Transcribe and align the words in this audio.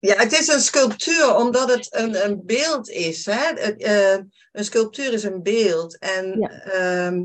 Ja, 0.00 0.14
het 0.16 0.32
is 0.32 0.48
een 0.48 0.60
sculptuur 0.60 1.36
omdat 1.36 1.70
het 1.70 1.88
een, 1.90 2.24
een 2.24 2.42
beeld 2.44 2.88
is. 2.88 3.26
Hè? 3.26 3.76
Uh, 3.78 4.24
een 4.52 4.64
sculptuur 4.64 5.12
is 5.12 5.22
een 5.22 5.42
beeld. 5.42 5.98
En 5.98 6.36
ja. 6.38 6.48
Ehm, 6.48 7.22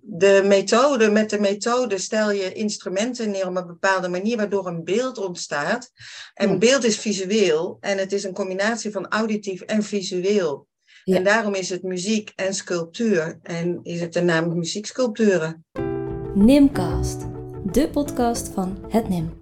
de 0.00 0.42
methode, 0.44 1.10
met 1.10 1.30
de 1.30 1.40
methode 1.40 1.98
stel 1.98 2.30
je 2.30 2.52
instrumenten 2.52 3.30
neer 3.30 3.48
op 3.48 3.56
een 3.56 3.66
bepaalde 3.66 4.08
manier 4.08 4.36
waardoor 4.36 4.66
een 4.66 4.84
beeld 4.84 5.18
ontstaat. 5.18 5.90
En 6.34 6.50
een 6.50 6.58
beeld 6.58 6.84
is 6.84 6.98
visueel 6.98 7.76
en 7.80 7.98
het 7.98 8.12
is 8.12 8.24
een 8.24 8.34
combinatie 8.34 8.90
van 8.90 9.08
auditief 9.08 9.60
en 9.60 9.82
visueel. 9.82 10.66
En 11.04 11.24
daarom 11.24 11.54
is 11.54 11.68
het 11.68 11.82
muziek 11.82 12.32
en 12.36 12.54
sculptuur 12.54 13.38
en 13.42 13.80
is 13.82 14.00
het 14.00 14.12
de 14.12 14.22
naam 14.22 14.58
muzieksculpturen. 14.58 15.64
Nimcast, 16.34 17.20
de 17.72 17.88
podcast 17.92 18.48
van 18.48 18.86
het 18.88 19.08
NIM. 19.08 19.32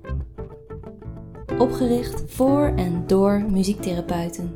Opgericht 1.59 2.23
voor 2.27 2.73
en 2.77 3.05
door 3.07 3.45
muziektherapeuten. 3.51 4.55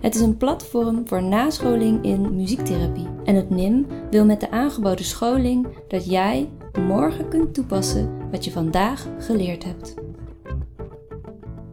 Het 0.00 0.14
is 0.14 0.20
een 0.20 0.36
platform 0.36 1.08
voor 1.08 1.22
nascholing 1.22 2.04
in 2.04 2.36
muziektherapie. 2.36 3.08
En 3.24 3.34
het 3.34 3.50
NIM 3.50 3.86
wil 4.10 4.24
met 4.24 4.40
de 4.40 4.50
aangeboden 4.50 5.04
scholing 5.04 5.66
dat 5.88 6.10
jij 6.10 6.48
morgen 6.86 7.28
kunt 7.28 7.54
toepassen 7.54 8.30
wat 8.30 8.44
je 8.44 8.50
vandaag 8.50 9.06
geleerd 9.18 9.64
hebt. 9.64 9.94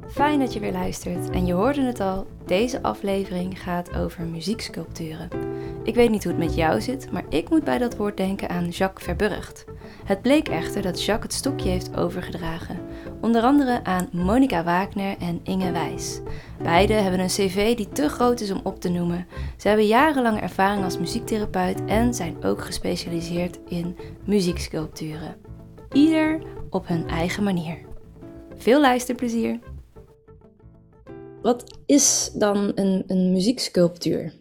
Fijn 0.07 0.39
dat 0.39 0.53
je 0.53 0.59
weer 0.59 0.71
luistert 0.71 1.29
en 1.29 1.45
je 1.45 1.53
hoorde 1.53 1.81
het 1.81 1.99
al, 1.99 2.27
deze 2.45 2.81
aflevering 2.81 3.61
gaat 3.61 3.95
over 3.95 4.25
muzieksculpturen. 4.25 5.29
Ik 5.83 5.95
weet 5.95 6.09
niet 6.09 6.23
hoe 6.23 6.33
het 6.33 6.41
met 6.41 6.55
jou 6.55 6.81
zit, 6.81 7.11
maar 7.11 7.25
ik 7.29 7.49
moet 7.49 7.63
bij 7.63 7.77
dat 7.77 7.95
woord 7.95 8.17
denken 8.17 8.49
aan 8.49 8.69
Jacques 8.69 9.05
Verburgt. 9.05 9.65
Het 10.05 10.21
bleek 10.21 10.47
echter 10.47 10.81
dat 10.81 11.03
Jacques 11.03 11.23
het 11.23 11.33
stokje 11.33 11.69
heeft 11.69 11.95
overgedragen, 11.97 12.79
onder 13.21 13.41
andere 13.41 13.83
aan 13.83 14.09
Monica 14.11 14.63
Wagner 14.63 15.17
en 15.17 15.39
Inge 15.43 15.71
Wijs. 15.71 16.19
Beide 16.63 16.93
hebben 16.93 17.19
een 17.19 17.27
cv 17.27 17.75
die 17.75 17.89
te 17.89 18.09
groot 18.09 18.39
is 18.39 18.51
om 18.51 18.61
op 18.63 18.81
te 18.81 18.89
noemen. 18.89 19.27
Ze 19.57 19.67
hebben 19.67 19.87
jarenlange 19.87 20.39
ervaring 20.39 20.83
als 20.83 20.97
muziektherapeut 20.97 21.85
en 21.85 22.13
zijn 22.13 22.43
ook 22.43 22.61
gespecialiseerd 22.61 23.59
in 23.67 23.97
muzieksculpturen. 24.25 25.35
Ieder 25.91 26.41
op 26.69 26.87
hun 26.87 27.07
eigen 27.07 27.43
manier. 27.43 27.77
Veel 28.57 28.81
luisterplezier! 28.81 29.59
Wat 31.41 31.79
is 31.85 32.29
dan 32.33 32.71
een, 32.75 33.03
een 33.07 33.31
muzieksculptuur? 33.31 34.33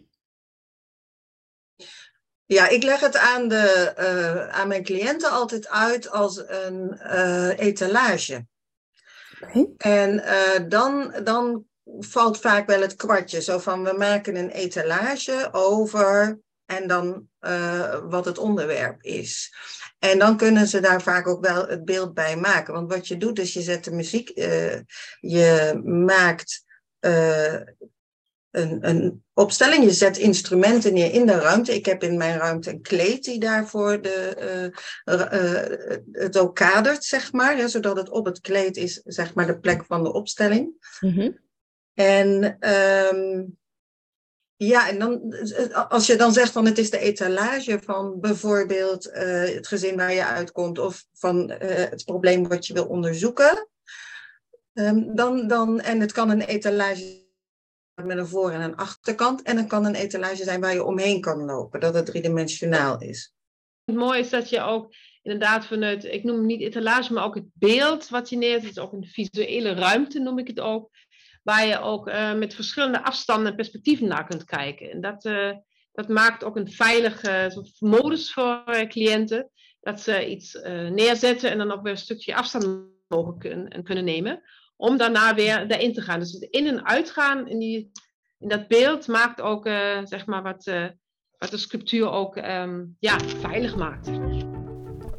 Ja, 2.45 2.67
ik 2.67 2.83
leg 2.83 2.99
het 2.99 3.17
aan, 3.17 3.47
de, 3.47 3.93
uh, 3.99 4.47
aan 4.59 4.67
mijn 4.67 4.83
cliënten 4.83 5.31
altijd 5.31 5.67
uit 5.67 6.09
als 6.09 6.43
een 6.47 6.99
uh, 7.03 7.59
etalage. 7.59 8.47
En 9.77 10.13
uh, 10.13 10.69
dan, 10.69 11.13
dan 11.23 11.65
valt 11.99 12.39
vaak 12.39 12.67
wel 12.67 12.81
het 12.81 12.95
kwartje. 12.95 13.41
Zo 13.41 13.57
van, 13.57 13.83
we 13.83 13.93
maken 13.97 14.35
een 14.35 14.49
etalage 14.49 15.49
over 15.51 16.39
en 16.65 16.87
dan 16.87 17.27
wat 18.09 18.25
het 18.25 18.37
onderwerp 18.37 19.03
is. 19.03 19.53
En 19.99 20.19
dan 20.19 20.37
kunnen 20.37 20.67
ze 20.67 20.79
daar 20.79 21.01
vaak 21.01 21.27
ook 21.27 21.45
wel 21.45 21.67
het 21.67 21.85
beeld 21.85 22.13
bij 22.13 22.37
maken. 22.37 22.73
Want 22.73 22.91
wat 22.91 23.07
je 23.07 23.17
doet 23.17 23.39
is 23.39 23.53
je 23.53 23.61
zet 23.61 23.83
de 23.83 23.91
muziek, 23.91 24.31
je 25.19 25.81
maakt 25.83 26.63
een, 28.51 28.89
een 28.89 29.23
opstelling. 29.33 29.83
Je 29.83 29.91
zet 29.91 30.17
instrumenten 30.17 30.93
neer 30.93 31.13
in 31.13 31.25
de 31.25 31.39
ruimte. 31.39 31.75
Ik 31.75 31.85
heb 31.85 32.03
in 32.03 32.17
mijn 32.17 32.37
ruimte 32.37 32.69
een 32.69 32.81
kleed 32.81 33.23
die 33.23 33.39
daarvoor 33.39 34.01
de, 34.01 34.71
uh, 35.05 35.15
uh, 35.15 36.23
het 36.23 36.37
ook 36.37 36.55
kadert, 36.55 37.03
zeg 37.03 37.31
maar. 37.31 37.69
Zodat 37.69 37.97
het 37.97 38.09
op 38.09 38.25
het 38.25 38.39
kleed 38.39 38.77
is, 38.77 39.01
zeg 39.05 39.33
maar, 39.33 39.47
de 39.47 39.59
plek 39.59 39.85
van 39.85 40.03
de 40.03 40.13
opstelling. 40.13 40.95
Mm-hmm. 40.99 41.39
En 41.93 42.57
um, 43.13 43.57
ja, 44.55 44.89
en 44.89 44.99
dan, 44.99 45.35
als 45.89 46.07
je 46.07 46.15
dan 46.15 46.33
zegt 46.33 46.51
van 46.51 46.65
het 46.65 46.77
is 46.77 46.89
de 46.89 46.99
etalage 46.99 47.79
van 47.83 48.19
bijvoorbeeld 48.19 49.09
het 49.13 49.67
gezin 49.67 49.95
waar 49.95 50.13
je 50.13 50.25
uitkomt 50.25 50.79
of 50.79 51.05
van 51.13 51.51
het 51.59 52.05
probleem 52.05 52.47
wat 52.47 52.67
je 52.67 52.73
wil 52.73 52.85
onderzoeken. 52.85 53.69
Um, 54.73 55.15
dan, 55.15 55.47
dan, 55.47 55.81
en 55.81 55.99
het 55.99 56.11
kan 56.11 56.29
een 56.29 56.41
etalage 56.41 57.27
met 58.05 58.17
een 58.17 58.27
voor- 58.27 58.51
en 58.51 58.61
een 58.61 58.75
achterkant. 58.75 59.41
En 59.41 59.55
dan 59.55 59.67
kan 59.67 59.85
een 59.85 59.95
etalage 59.95 60.43
zijn 60.43 60.61
waar 60.61 60.73
je 60.73 60.83
omheen 60.83 61.21
kan 61.21 61.45
lopen, 61.45 61.79
dat 61.79 61.93
het 61.93 62.05
driedimensionaal 62.05 63.01
is. 63.01 63.33
Het 63.85 63.95
mooie 63.95 64.19
is 64.19 64.29
dat 64.29 64.49
je 64.49 64.61
ook 64.61 64.93
inderdaad 65.21 65.65
vanuit, 65.65 66.03
ik 66.05 66.23
noem 66.23 66.35
het 66.35 66.45
niet 66.45 66.61
etalage, 66.61 67.13
maar 67.13 67.23
ook 67.23 67.35
het 67.35 67.47
beeld 67.53 68.09
wat 68.09 68.29
je 68.29 68.37
neerzet, 68.37 68.79
ook 68.79 68.93
een 68.93 69.05
visuele 69.05 69.73
ruimte 69.73 70.19
noem 70.19 70.39
ik 70.39 70.47
het 70.47 70.59
ook, 70.59 70.89
waar 71.43 71.65
je 71.65 71.79
ook 71.79 72.07
uh, 72.07 72.33
met 72.33 72.53
verschillende 72.53 73.03
afstanden 73.03 73.47
en 73.47 73.55
perspectieven 73.55 74.07
naar 74.07 74.27
kunt 74.27 74.43
kijken. 74.43 74.91
En 74.91 75.01
dat, 75.01 75.25
uh, 75.25 75.51
dat 75.91 76.07
maakt 76.07 76.43
ook 76.43 76.55
een 76.55 76.71
veilige 76.71 77.63
modus 77.79 78.33
voor 78.33 78.63
cliënten, 78.87 79.49
dat 79.81 80.01
ze 80.01 80.29
iets 80.29 80.59
neerzetten 80.91 81.51
en 81.51 81.57
dan 81.57 81.71
ook 81.71 81.83
weer 81.83 81.91
een 81.91 81.97
stukje 81.97 82.35
afstand 82.35 82.87
mogen 83.07 83.37
kunnen, 83.37 83.83
kunnen 83.83 84.03
nemen 84.03 84.41
om 84.79 84.97
daarna 84.97 85.35
weer 85.35 85.67
daarin 85.67 85.93
te 85.93 86.01
gaan. 86.01 86.19
Dus 86.19 86.31
het 86.31 86.41
in- 86.43 86.67
en 86.67 86.85
uitgaan 86.85 87.47
in, 87.47 87.59
die, 87.59 87.91
in 88.39 88.47
dat 88.47 88.67
beeld 88.67 89.07
maakt 89.07 89.41
ook 89.41 89.65
uh, 89.65 89.99
zeg 90.03 90.25
maar 90.25 90.43
wat, 90.43 90.67
uh, 90.67 90.85
wat 91.37 91.51
de 91.51 91.57
sculptuur 91.57 92.09
ook 92.11 92.35
um, 92.37 92.95
ja, 92.99 93.19
veilig 93.19 93.75
maakt. 93.75 94.09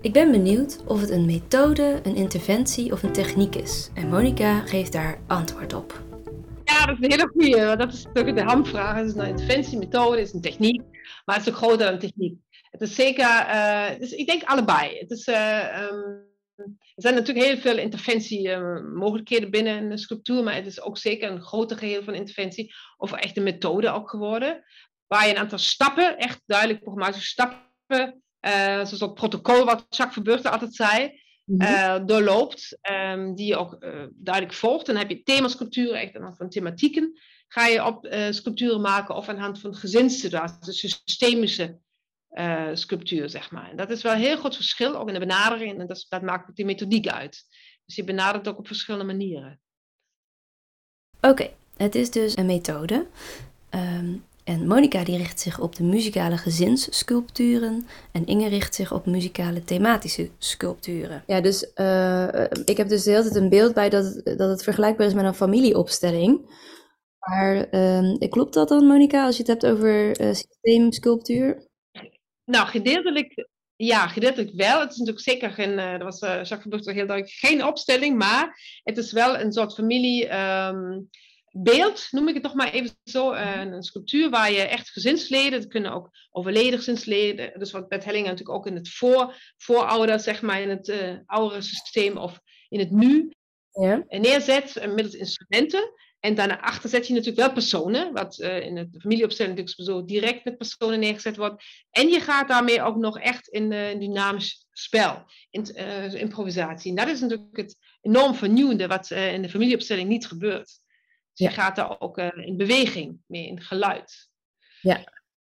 Ik 0.00 0.12
ben 0.12 0.30
benieuwd 0.30 0.84
of 0.86 1.00
het 1.00 1.10
een 1.10 1.26
methode, 1.26 2.00
een 2.02 2.14
interventie 2.14 2.92
of 2.92 3.02
een 3.02 3.12
techniek 3.12 3.54
is. 3.54 3.90
En 3.94 4.08
Monica 4.08 4.60
geeft 4.60 4.92
daar 4.92 5.18
antwoord 5.26 5.72
op. 5.72 6.02
Ja, 6.64 6.86
dat 6.86 6.96
is 6.98 7.04
een 7.04 7.10
hele 7.10 7.28
goede. 7.32 7.76
Dat 7.76 7.92
is 7.92 8.04
natuurlijk 8.04 8.36
de 8.36 8.42
hamvraag. 8.42 8.96
Het 8.96 9.06
is 9.06 9.14
een 9.14 9.28
interventie, 9.28 9.78
methode, 9.78 10.18
het 10.18 10.26
is 10.26 10.34
een 10.34 10.40
techniek. 10.40 10.82
Maar 11.24 11.36
het 11.36 11.46
is 11.46 11.52
ook 11.52 11.58
groter 11.58 11.90
dan 11.90 11.98
techniek. 11.98 12.38
Het 12.70 12.80
is 12.80 12.94
zeker, 12.94 13.24
uh, 13.24 13.98
dus 13.98 14.12
ik 14.12 14.26
denk 14.26 14.42
allebei. 14.42 14.98
Het 14.98 15.10
is 15.10 15.26
um, 15.26 16.28
er 16.60 17.02
zijn 17.02 17.14
natuurlijk 17.14 17.46
heel 17.46 17.56
veel 17.56 17.78
interventiemogelijkheden 17.78 19.50
binnen 19.50 19.90
een 19.90 19.98
sculptuur, 19.98 20.42
maar 20.42 20.54
het 20.54 20.66
is 20.66 20.80
ook 20.80 20.98
zeker 20.98 21.30
een 21.30 21.42
groter 21.42 21.76
geheel 21.76 22.02
van 22.02 22.14
interventie, 22.14 22.74
of 22.96 23.12
echt 23.12 23.36
een 23.36 23.42
methode 23.42 23.90
ook 23.90 24.10
geworden, 24.10 24.64
waar 25.06 25.26
je 25.26 25.32
een 25.32 25.40
aantal 25.40 25.58
stappen, 25.58 26.18
echt 26.18 26.42
duidelijk 26.46 26.82
programmatische 26.82 27.28
stappen, 27.28 28.22
uh, 28.46 28.74
zoals 28.74 28.98
dat 28.98 29.14
protocol 29.14 29.64
wat 29.64 29.86
Jacques 29.88 30.12
Verburgte 30.12 30.50
altijd 30.50 30.74
zei, 30.74 31.20
uh, 31.46 31.98
doorloopt, 32.06 32.78
um, 32.90 33.34
die 33.34 33.46
je 33.46 33.56
ook 33.56 33.76
uh, 33.80 34.04
duidelijk 34.14 34.54
volgt. 34.54 34.86
Dan 34.86 34.96
heb 34.96 35.10
je 35.10 35.22
themasculpturen, 35.22 36.00
echt 36.00 36.14
aan 36.14 36.20
de 36.20 36.26
hand 36.26 36.36
van 36.36 36.48
thematieken, 36.48 37.20
ga 37.48 37.66
je 37.66 37.84
op 37.84 38.14
sculpturen 38.30 38.80
maken 38.80 39.14
of 39.14 39.28
aan 39.28 39.34
de 39.34 39.40
hand 39.40 39.60
van 39.60 39.74
gezinssituaties, 39.74 40.58
dus 40.58 40.78
systemische 40.78 41.78
uh, 42.32 42.68
sculptuur, 42.72 43.30
zeg 43.30 43.50
maar. 43.50 43.70
En 43.70 43.76
dat 43.76 43.90
is 43.90 44.02
wel 44.02 44.12
een 44.12 44.18
heel 44.18 44.36
groot 44.36 44.56
verschil, 44.56 44.96
ook 44.96 45.08
in 45.08 45.14
de 45.14 45.20
benadering, 45.20 45.78
en 45.78 45.86
dat, 45.86 46.06
dat 46.08 46.22
maakt 46.22 46.48
ook 46.50 46.56
die 46.56 46.64
methodiek 46.64 47.08
uit. 47.08 47.44
Dus 47.84 47.96
je 47.96 48.04
benadert 48.04 48.48
ook 48.48 48.58
op 48.58 48.66
verschillende 48.66 49.06
manieren. 49.06 49.60
Oké, 51.16 51.28
okay, 51.28 51.54
het 51.76 51.94
is 51.94 52.10
dus 52.10 52.36
een 52.36 52.46
methode. 52.46 53.06
Um, 53.70 54.24
en 54.44 54.66
Monica 54.66 55.04
die 55.04 55.16
richt 55.16 55.40
zich 55.40 55.60
op 55.60 55.76
de 55.76 55.82
muzikale 55.82 56.36
gezinssculpturen 56.36 57.86
en 58.12 58.26
Inge 58.26 58.48
richt 58.48 58.74
zich 58.74 58.92
op 58.92 59.06
muzikale 59.06 59.64
thematische 59.64 60.30
sculpturen. 60.38 61.22
Ja, 61.26 61.40
dus 61.40 61.70
uh, 61.74 62.44
ik 62.64 62.76
heb 62.76 62.88
dus 62.88 63.02
de 63.02 63.10
hele 63.10 63.22
tijd 63.22 63.34
een 63.34 63.48
beeld 63.48 63.74
bij 63.74 63.88
dat, 63.88 64.04
het, 64.04 64.38
dat 64.38 64.50
het 64.50 64.62
vergelijkbaar 64.62 65.06
is 65.06 65.14
met 65.14 65.24
een 65.24 65.34
familieopstelling. 65.34 66.58
Maar 67.18 67.74
uh, 67.74 68.28
klopt 68.28 68.54
dat 68.54 68.68
dan, 68.68 68.86
Monica, 68.86 69.24
als 69.24 69.36
je 69.36 69.42
het 69.42 69.50
hebt 69.50 69.66
over 69.66 70.20
uh, 70.20 70.34
systeemsculptuur? 70.34 71.68
Nou, 72.50 72.68
gedeeltelijk, 72.68 73.48
ja, 73.76 74.08
gedeeltelijk 74.08 74.50
wel. 74.54 74.80
Het 74.80 74.90
is 74.90 74.96
natuurlijk 74.96 75.24
zeker 75.24 75.50
geen, 75.50 75.70
uh, 75.70 75.92
dat 75.92 76.02
was 76.02 76.20
uh, 76.22 76.28
Jacques 76.28 76.60
Verburg 76.60 76.84
heel 76.84 77.06
duidelijk, 77.06 77.30
geen 77.30 77.64
opstelling, 77.64 78.18
maar 78.18 78.60
het 78.82 78.98
is 78.98 79.12
wel 79.12 79.38
een 79.38 79.52
soort 79.52 79.74
familiebeeld, 79.74 81.08
um, 81.52 82.08
noem 82.10 82.28
ik 82.28 82.34
het 82.34 82.42
toch 82.42 82.54
maar 82.54 82.72
even 82.72 82.96
zo. 83.04 83.32
Uh, 83.32 83.60
een 83.60 83.82
sculptuur 83.82 84.30
waar 84.30 84.52
je 84.52 84.60
echt 84.60 84.90
gezinsleden, 84.90 85.58
het 85.58 85.68
kunnen 85.68 85.92
ook 85.92 86.10
overleden 86.30 86.78
gezinsleden, 86.78 87.58
dus 87.58 87.70
wat 87.70 87.88
met 87.88 88.04
Hellingen 88.04 88.30
natuurlijk 88.30 88.58
ook 88.58 88.66
in 88.66 88.74
het 88.74 88.88
voor, 88.88 89.34
voorouder, 89.56 90.20
zeg 90.20 90.42
maar, 90.42 90.60
in 90.60 90.70
het 90.70 90.88
uh, 90.88 91.18
oudere 91.26 91.62
systeem 91.62 92.16
of 92.16 92.40
in 92.68 92.78
het 92.78 92.90
nu, 92.90 93.32
ja. 93.70 94.04
neerzet 94.08 94.74
middels 94.74 95.14
instrumenten. 95.14 95.92
En 96.20 96.34
daarachter 96.34 96.90
zet 96.90 97.06
je 97.06 97.12
natuurlijk 97.12 97.40
wel 97.40 97.52
personen, 97.52 98.12
wat 98.12 98.38
uh, 98.38 98.60
in 98.60 98.74
de 98.74 98.88
familieopstelling 99.00 99.56
natuurlijk 99.56 99.88
zo 99.88 100.04
direct 100.04 100.44
met 100.44 100.58
personen 100.58 101.00
neergezet 101.00 101.36
wordt. 101.36 101.64
En 101.90 102.08
je 102.08 102.20
gaat 102.20 102.48
daarmee 102.48 102.82
ook 102.82 102.96
nog 102.96 103.18
echt 103.18 103.48
in 103.48 103.70
uh, 103.70 103.90
een 103.90 103.98
dynamisch 103.98 104.66
spel, 104.72 105.24
in, 105.50 105.66
uh, 105.74 106.14
improvisatie. 106.14 106.90
En 106.90 106.96
dat 106.96 107.08
is 107.08 107.20
natuurlijk 107.20 107.56
het 107.56 107.76
enorm 108.00 108.34
vernieuwende 108.34 108.86
wat 108.86 109.10
in 109.10 109.42
de 109.42 109.48
familieopstelling 109.48 110.08
niet 110.08 110.26
gebeurt. 110.26 110.66
Dus 110.66 110.78
ja. 111.32 111.48
je 111.48 111.54
gaat 111.54 111.76
daar 111.76 112.00
ook 112.00 112.18
in 112.18 112.56
beweging 112.56 113.18
mee, 113.26 113.46
in 113.46 113.60
geluid. 113.60 114.28
Ja, 114.80 115.04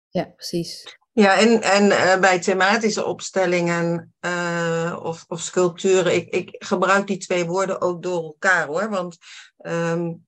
ja 0.10 0.24
precies. 0.24 0.98
Ja, 1.12 1.38
en, 1.38 1.62
en 1.62 2.22
bij 2.22 2.40
thematische 2.40 3.06
opstellingen 3.06 4.14
of, 5.02 5.26
of 5.28 5.42
sculpturen, 5.42 6.16
ik, 6.16 6.30
ik 6.30 6.56
gebruik 6.66 7.08
die 7.08 7.18
twee 7.18 7.46
woorden 7.46 7.82
ook 7.82 8.04
door 8.04 8.24
elkaar 8.24 8.68
hoor. 8.68 8.90
Want 8.90 9.18
um, 9.58 10.28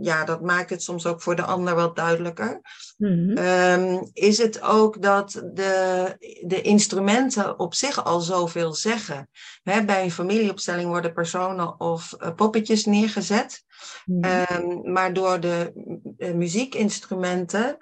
ja, 0.00 0.24
dat 0.24 0.42
maakt 0.42 0.70
het 0.70 0.82
soms 0.82 1.06
ook 1.06 1.22
voor 1.22 1.36
de 1.36 1.42
ander 1.42 1.74
wat 1.74 1.96
duidelijker. 1.96 2.60
Mhm. 2.96 3.36
Ehm, 3.36 4.02
is 4.12 4.38
het 4.38 4.62
ook 4.62 5.02
dat 5.02 5.42
de, 5.52 6.14
de 6.46 6.60
instrumenten 6.62 7.58
op 7.58 7.74
zich 7.74 8.04
al 8.04 8.20
zoveel 8.20 8.74
zeggen. 8.74 9.28
Bij 9.62 10.02
een 10.02 10.10
familieopstelling 10.10 10.88
worden 10.88 11.12
personen 11.12 11.80
of 11.80 12.12
eh, 12.12 12.34
poppetjes 12.34 12.84
neergezet. 12.84 13.64
Mhm. 14.04 14.24
Ehm, 14.24 14.92
maar 14.92 15.12
door 15.12 15.40
de 15.40 15.72
eh, 16.18 16.32
muziekinstrumenten 16.34 17.76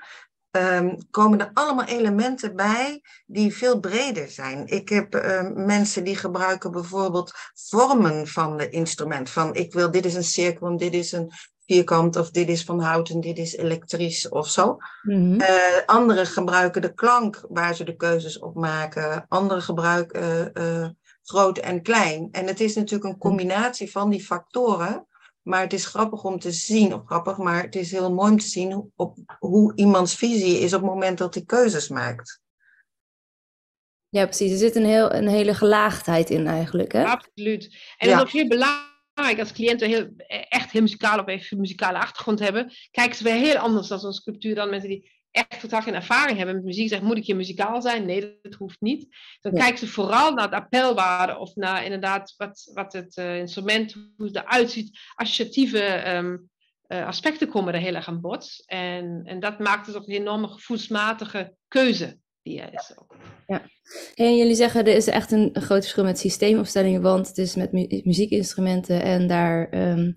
ehm, 0.51 0.97
komen 1.11 1.41
er 1.41 1.51
allemaal 1.55 1.87
elementen 1.87 2.57
bij 2.57 3.03
die 3.27 3.55
veel 3.55 3.81
breder 3.81 4.29
zijn. 4.29 4.67
Ik 4.67 4.89
heb 4.89 5.13
mensen 5.55 6.05
die 6.05 6.17
gebruiken 6.17 6.71
bijvoorbeeld 6.71 7.33
vormen 7.55 8.27
van 8.27 8.57
de 8.57 8.69
instrument. 8.69 9.31
Van 9.31 9.55
ik 9.55 9.73
wil, 9.73 9.91
dit 9.91 10.05
is 10.05 10.15
een 10.15 10.25
cirkel 10.25 10.77
dit 10.77 10.95
is 10.95 11.13
een 11.13 11.31
vierkant 11.67 12.17
of 12.17 12.31
dit 12.31 12.49
is 12.49 12.65
van 12.65 12.81
hout 12.81 13.09
en 13.09 13.21
dit 13.21 13.39
is 13.39 13.57
elektrisch 13.57 14.29
of 14.29 14.49
zo. 14.49 14.77
Mhm. 15.03 15.41
Eh, 15.41 15.87
anderen 15.87 16.27
gebruiken 16.27 16.83
de 16.83 16.95
klank 16.95 17.45
waar 17.49 17.75
ze 17.75 17.85
de 17.85 17.97
keuzes 17.97 18.39
op 18.39 18.55
maken. 18.55 19.25
Anderen 19.29 19.63
gebruiken 19.63 20.55
eh, 20.55 20.83
eh, 20.83 20.91
groot 21.23 21.59
en 21.59 21.83
klein. 21.83 22.29
En 22.33 22.47
het 22.47 22.61
is 22.61 22.75
natuurlijk 22.75 23.05
een 23.05 23.19
combinatie 23.19 23.91
van 23.91 24.11
die 24.11 24.25
factoren. 24.25 25.07
Maar 25.43 25.61
het 25.61 25.73
is 25.73 25.87
grappig 25.87 26.25
om 26.25 26.39
te 26.39 26.53
zien, 26.53 26.95
of 26.95 27.03
grappig, 27.07 27.37
maar 27.37 27.63
het 27.63 27.75
is 27.77 27.91
heel 27.91 28.13
mooi 28.13 28.31
om 28.31 28.39
te 28.39 28.47
zien 28.47 28.73
hoe, 28.73 28.91
op, 28.97 29.17
hoe 29.39 29.73
iemands 29.75 30.15
visie 30.15 30.59
is 30.59 30.75
op 30.75 30.81
het 30.81 30.91
moment 30.91 31.19
dat 31.19 31.35
hij 31.35 31.45
keuzes 31.45 31.89
maakt. 31.89 32.43
Ja, 34.09 34.25
precies. 34.25 34.53
Er 34.53 34.59
zit 34.59 34.77
een, 34.77 34.85
heel, 34.85 35.13
een 35.13 35.29
hele 35.29 35.55
gelaagdheid 35.55 36.31
in 36.31 36.47
eigenlijk, 36.47 36.93
hè? 36.93 37.05
Absoluut. 37.05 37.65
En 37.99 38.09
Ja. 38.09 38.17
dat 38.17 38.27
is 38.27 38.33
ook 38.35 38.41
heel 38.41 38.59
belangrijk 39.15 39.49
als 39.49 39.53
cliënten 39.57 39.89
heel, 39.89 40.09
echt 40.49 40.71
heel 40.71 40.81
muzikaal 40.83 41.19
of 41.19 41.27
even 41.27 41.61
muzikale 41.61 41.99
achtergrond 41.99 42.39
hebben. 42.39 42.73
Kijken 42.91 43.17
ze 43.17 43.25
weer 43.25 43.35
heel 43.35 43.57
anders 43.57 43.89
dan 43.89 43.99
zo'n 44.01 44.13
sculptuur 44.13 44.55
dan 44.55 44.71
mensen 44.71 44.89
die 44.89 45.13
echt 45.31 45.61
totaal 45.61 45.83
geen 45.83 45.95
ervaring 45.95 46.37
hebben 46.37 46.55
met 46.55 46.65
muziek. 46.65 46.89
Zeggen, 46.89 47.07
moet 47.07 47.17
ik 47.17 47.25
hier 47.27 47.37
muzikaal 47.37 47.83
zijn? 47.83 48.07
Nee, 48.07 48.39
dat 48.43 48.55
hoeft 48.55 48.81
niet. 48.81 49.17
Dan 49.41 49.53
Ja. 49.55 49.59
kijken 49.61 49.79
ze 49.79 49.87
vooral 49.89 50.33
naar 50.33 50.51
de 50.51 50.57
appelwaarde 50.57 51.39
of 51.39 51.55
naar 51.55 51.85
inderdaad 51.85 52.35
wat, 52.37 52.71
wat 52.75 52.93
het 52.93 53.17
eh, 53.17 53.39
instrument, 53.39 53.93
hoe 53.93 54.27
het 54.27 54.37
eruit 54.37 54.71
ziet. 54.71 54.99
Associatieve 55.15 55.79
ehm, 55.83 56.37
eh, 56.87 57.07
aspecten 57.07 57.49
komen 57.49 57.75
er 57.75 57.81
heel 57.81 57.95
erg 57.95 58.09
aan 58.09 58.21
bod. 58.21 58.63
En, 58.67 59.23
en 59.25 59.41
dat 59.41 59.59
maakt 59.59 59.87
het 59.87 59.97
ook 59.97 60.07
een 60.07 60.15
enorme 60.15 60.49
gevoelsmatige 60.49 61.55
keuze 61.69 62.19
die 62.45 62.61
er 62.61 62.73
is. 62.73 62.93
Ook. 62.99 63.17
En 64.15 64.37
jullie 64.37 64.55
zeggen 64.55 64.87
er 64.87 64.97
is 64.97 65.07
echt 65.07 65.33
een, 65.33 65.51
groot 65.53 65.81
verschil 65.81 66.05
met 66.05 66.19
systeemopstellingen, 66.19 67.03
want 67.03 67.29
het 67.29 67.39
is 67.39 67.55
met 67.55 67.73
mu- 67.73 68.01
muziekinstrumenten 68.05 69.03
en 69.03 69.27
daar 69.27 69.69
ehm, 69.69 70.13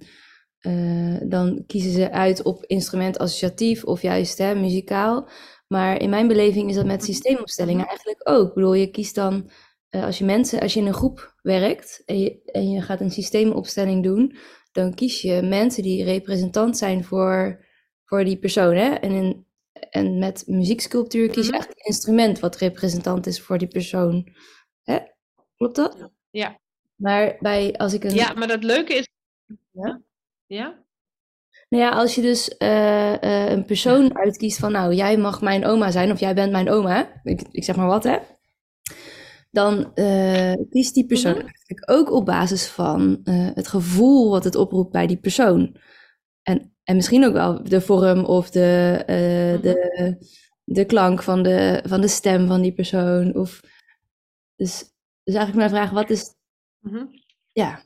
eh, 0.59 1.18
dan 1.24 1.63
kiezen 1.68 1.91
ze 1.91 2.12
uit 2.12 2.44
op 2.44 2.65
instrument 2.65 3.18
associatief 3.18 3.83
of 3.83 4.01
juist 4.01 4.38
hè, 4.38 4.56
muzikaal. 4.56 5.29
Maar 5.68 6.01
in 6.01 6.09
mijn 6.09 6.27
beleving 6.27 6.69
is 6.69 6.75
dat 6.75 6.85
met 6.85 7.03
systeemopstellingen 7.03 7.88
eigenlijk 7.88 8.21
ook. 8.24 8.47
Ik 8.47 8.53
bedoel, 8.53 8.74
je 8.74 8.91
kiest 8.91 9.15
dan, 9.15 9.50
eh, 9.89 10.03
als 10.03 10.18
je 10.18 10.25
mensen, 10.25 10.59
als 10.59 10.74
je 10.74 10.79
in 10.79 10.85
een 10.85 10.94
groep 10.94 11.35
werkt 11.41 12.01
en 12.06 12.19
je, 12.19 12.41
en 12.45 12.69
je 12.69 12.81
gaat 12.81 13.01
een 13.01 13.12
systeemopstelling 13.12 14.03
doen, 14.03 14.38
dan 14.71 14.94
kies 14.94 15.21
je 15.21 15.41
mensen 15.41 15.83
die 15.83 16.03
representant 16.03 16.77
zijn 16.77 17.03
voor, 17.03 17.65
voor 18.06 18.24
die 18.24 18.38
persoon. 18.38 18.75
Hè? 18.75 18.94
En, 18.94 19.12
in, 19.12 19.46
en 19.79 20.18
met 20.18 20.44
muzieksculptuur 20.45 21.29
kies 21.29 21.45
je 21.45 21.51
Mhm. 21.51 21.59
echt 21.62 21.69
een 21.69 21.85
instrument 21.85 22.39
wat 22.39 22.56
representant 22.57 23.27
is 23.27 23.41
voor 23.41 23.57
die 23.57 23.68
persoon. 23.68 24.27
Hè? 24.83 24.97
Klopt 25.57 25.75
dat? 25.75 26.09
Ja. 26.29 26.59
Maar 26.95 27.35
bij, 27.39 27.74
als 27.75 27.94
ik 27.94 28.03
een, 28.03 28.13
ja, 28.13 28.33
maar 28.33 28.47
dat 28.47 28.63
leuke 28.63 28.94
is. 28.94 29.07
Ja? 29.71 30.01
Ja? 30.45 30.85
Nou 31.69 31.83
ja, 31.83 31.89
als 31.89 32.15
je 32.15 32.21
dus 32.21 32.57
eh, 32.57 33.24
eh, 33.24 33.51
een 33.51 33.65
persoon 33.65 34.18
uitkiest 34.18 34.59
van, 34.59 34.71
nou, 34.71 34.94
jij 34.94 35.18
mag 35.18 35.41
mijn 35.41 35.65
oma 35.65 35.91
zijn 35.91 36.12
of 36.12 36.19
jij 36.19 36.33
bent 36.35 36.51
mijn 36.51 36.69
oma, 36.69 37.21
ik, 37.24 37.41
ik 37.51 37.63
zeg 37.63 37.75
maar 37.75 37.88
wat, 37.88 38.03
hè? 38.03 38.18
Dan 39.51 39.94
eh, 39.95 40.53
kiest 40.69 40.94
die 40.94 41.06
persoon 41.06 41.31
Mhm. 41.31 41.41
eigenlijk 41.41 41.91
ook 41.91 42.12
op 42.12 42.25
basis 42.25 42.68
van 42.68 43.19
het 43.29 43.68
gevoel 43.68 44.29
wat 44.29 44.44
het 44.44 44.56
oproept 44.56 44.91
bij 44.91 45.07
die 45.07 45.18
persoon. 45.19 45.75
En, 46.47 46.75
en 46.83 46.95
misschien 46.95 47.25
ook 47.25 47.33
wel 47.33 47.63
de 47.63 47.81
vorm 47.81 48.25
of 48.25 48.49
de, 48.49 49.03
eh, 49.05 49.53
Mhm. 49.53 49.61
de, 49.61 50.17
de 50.63 50.85
klank 50.85 51.23
van 51.23 51.44
de, 51.44 51.83
van 51.88 52.01
de 52.01 52.07
stem 52.07 52.47
van 52.47 52.61
die 52.61 52.73
persoon. 52.73 53.35
Of, 53.35 53.59
dus, 54.55 54.77
dus 55.23 55.35
eigenlijk 55.35 55.55
mijn 55.55 55.69
vraag, 55.69 55.89
wat 55.89 56.09
is, 56.09 56.33
Mhm. 56.79 57.05
ja, 57.51 57.81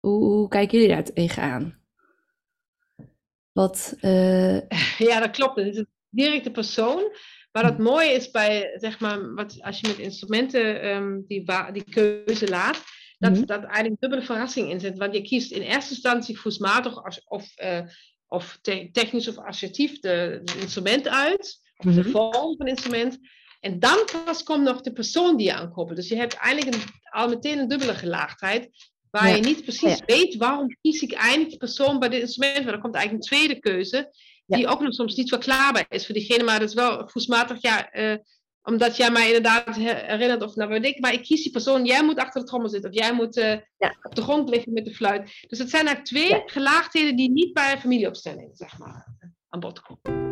hoe, 0.00 0.24
hoe 0.24 0.48
kijken 0.48 0.78
jullie 0.78 0.94
daar 0.94 1.04
tegenaan? 1.04 1.80
Wat, 3.52 3.96
eh, 4.00 4.60
Ja, 5.08 5.20
dat 5.20 5.30
klopt. 5.30 5.56
Het 5.56 5.66
is 5.66 5.76
een 5.76 5.88
directe 6.08 6.50
persoon. 6.50 7.16
Maar 7.52 7.64
het 7.64 7.78
mooie 7.78 8.10
is 8.10 8.30
bij, 8.30 8.74
zeg 8.78 9.00
maar, 9.00 9.34
wat, 9.34 9.62
als 9.62 9.80
je 9.80 9.86
met 9.88 9.98
instrumenten 9.98 10.80
ehm, 10.82 11.20
die, 11.26 11.44
die 11.72 11.84
keuze 11.84 12.48
laat, 12.48 12.82
dat 13.18 13.30
Mhm. 13.32 13.44
dat 13.44 13.62
eigenlijk 13.62 13.88
een 13.88 13.96
dubbele 14.00 14.22
verrassing 14.22 14.70
in 14.70 14.80
zit. 14.80 14.98
Want 14.98 15.14
je 15.14 15.22
kiest 15.22 15.50
in 15.52 15.60
eerste 15.62 15.90
instantie 15.90 16.38
voelsmatig 16.38 17.04
als, 17.04 17.24
of, 17.24 17.52
eh, 17.56 17.80
of 18.26 18.58
te- 18.62 18.88
technisch 18.92 19.28
of 19.28 19.36
associatief 19.38 20.00
de, 20.00 20.40
de 20.44 20.58
instrument 20.60 21.08
uit, 21.08 21.60
of 21.76 21.94
de 21.94 22.00
Mhm. 22.00 22.10
vorm 22.10 22.32
van 22.32 22.54
het 22.58 22.68
instrument. 22.68 23.18
En 23.60 23.78
dan 23.78 23.98
pas 24.24 24.42
komt 24.42 24.62
nog 24.62 24.80
de 24.80 24.92
persoon 24.92 25.36
die 25.36 25.46
je 25.46 25.52
aankoppelt. 25.54 25.96
Dus 25.98 26.08
je 26.08 26.16
hebt 26.16 26.34
eigenlijk 26.34 26.74
een, 26.76 26.82
al 27.10 27.28
meteen 27.28 27.58
een 27.58 27.68
dubbele 27.68 27.94
gelaagdheid. 27.94 28.68
Waar 29.10 29.28
Ja. 29.28 29.34
je 29.34 29.40
niet 29.42 29.62
precies 29.62 29.98
Ja. 29.98 30.04
weet 30.06 30.36
waarom 30.36 30.76
kies 30.80 31.00
ik 31.02 31.12
eigenlijk 31.12 31.48
die 31.50 31.58
persoon 31.58 31.98
bij 31.98 32.08
dit 32.08 32.20
instrument. 32.20 32.62
Maar 32.62 32.72
dan 32.72 32.80
komt 32.80 32.94
eigenlijk 32.94 33.24
een 33.24 33.36
tweede 33.38 33.60
keuze 33.60 34.10
die 34.46 34.66
ook 34.66 34.80
nog 34.80 34.94
soms 34.94 35.14
niet 35.14 35.28
verklaarbaar 35.28 35.86
is 35.88 36.06
voor 36.06 36.14
diegene, 36.14 36.44
maar 36.44 36.58
dat 36.60 36.68
is 36.68 36.74
wel 36.74 36.98
gevoelsmatig, 36.98 37.62
ja, 37.62 37.90
eh, 37.90 38.16
omdat 38.66 38.96
jij 38.96 39.10
mij 39.10 39.26
inderdaad 39.26 39.76
her- 39.76 40.04
herinnert 40.06 40.42
of 40.42 40.54
nou 40.56 40.70
weet 40.70 40.84
ik, 40.84 41.00
maar 41.00 41.12
ik 41.12 41.22
kies 41.22 41.42
die 41.42 41.52
persoon, 41.52 41.84
jij 41.84 42.04
moet 42.04 42.18
achter 42.18 42.40
de 42.40 42.46
trommel 42.46 42.68
zitten 42.70 42.90
of 42.90 42.96
jij 42.96 43.12
moet 43.12 43.36
eh, 43.36 43.50
Ja. 43.78 43.96
op 44.02 44.14
de 44.14 44.22
grond 44.22 44.48
liggen 44.48 44.72
met 44.72 44.84
de 44.84 44.94
fluit. 44.94 45.44
Dus 45.48 45.58
het 45.58 45.70
zijn 45.70 45.86
eigenlijk 45.86 46.04
twee 46.04 46.28
Ja. 46.28 46.42
gelaagdheden 46.46 47.16
die 47.16 47.30
niet 47.30 47.52
bij 47.52 47.72
een 47.72 47.80
familieopstelling, 47.80 48.50
zeg 48.56 48.78
maar, 48.78 49.06
aan 49.48 49.60
bod 49.60 49.80
komen. 49.80 50.24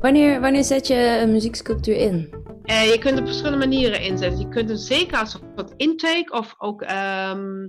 wanneer, 0.00 0.40
wanneer 0.40 0.64
zet 0.64 0.86
je 0.86 1.18
een 1.22 1.32
muzieksculptuur 1.32 1.96
in? 1.96 2.34
Eh, 2.64 2.90
je 2.90 2.98
kunt 2.98 3.10
het 3.14 3.20
op 3.20 3.26
verschillende 3.26 3.58
manieren 3.66 4.00
inzetten. 4.00 4.40
Je 4.40 4.48
kunt 4.48 4.68
hem 4.68 4.78
zeker 4.78 5.18
als 5.18 5.30
soort 5.56 5.72
intake 5.76 6.32
of 6.32 6.54
ook 6.58 6.82
ehm, 6.82 7.68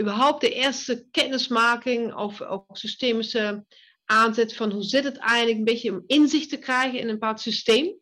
überhaupt 0.00 0.40
de 0.40 0.52
eerste 0.52 1.06
kennismaking 1.10 2.14
of 2.14 2.42
ook 2.42 2.76
systemische 2.76 3.64
aanzet 4.04 4.54
van 4.54 4.70
hoe 4.70 4.82
zit 4.82 5.04
het 5.04 5.16
eigenlijk, 5.16 5.58
een 5.58 5.64
beetje 5.64 5.90
om 5.92 6.04
inzicht 6.06 6.48
te 6.48 6.56
krijgen 6.58 6.98
in 6.98 7.06
een 7.06 7.18
bepaald 7.18 7.40
systeem. 7.40 7.96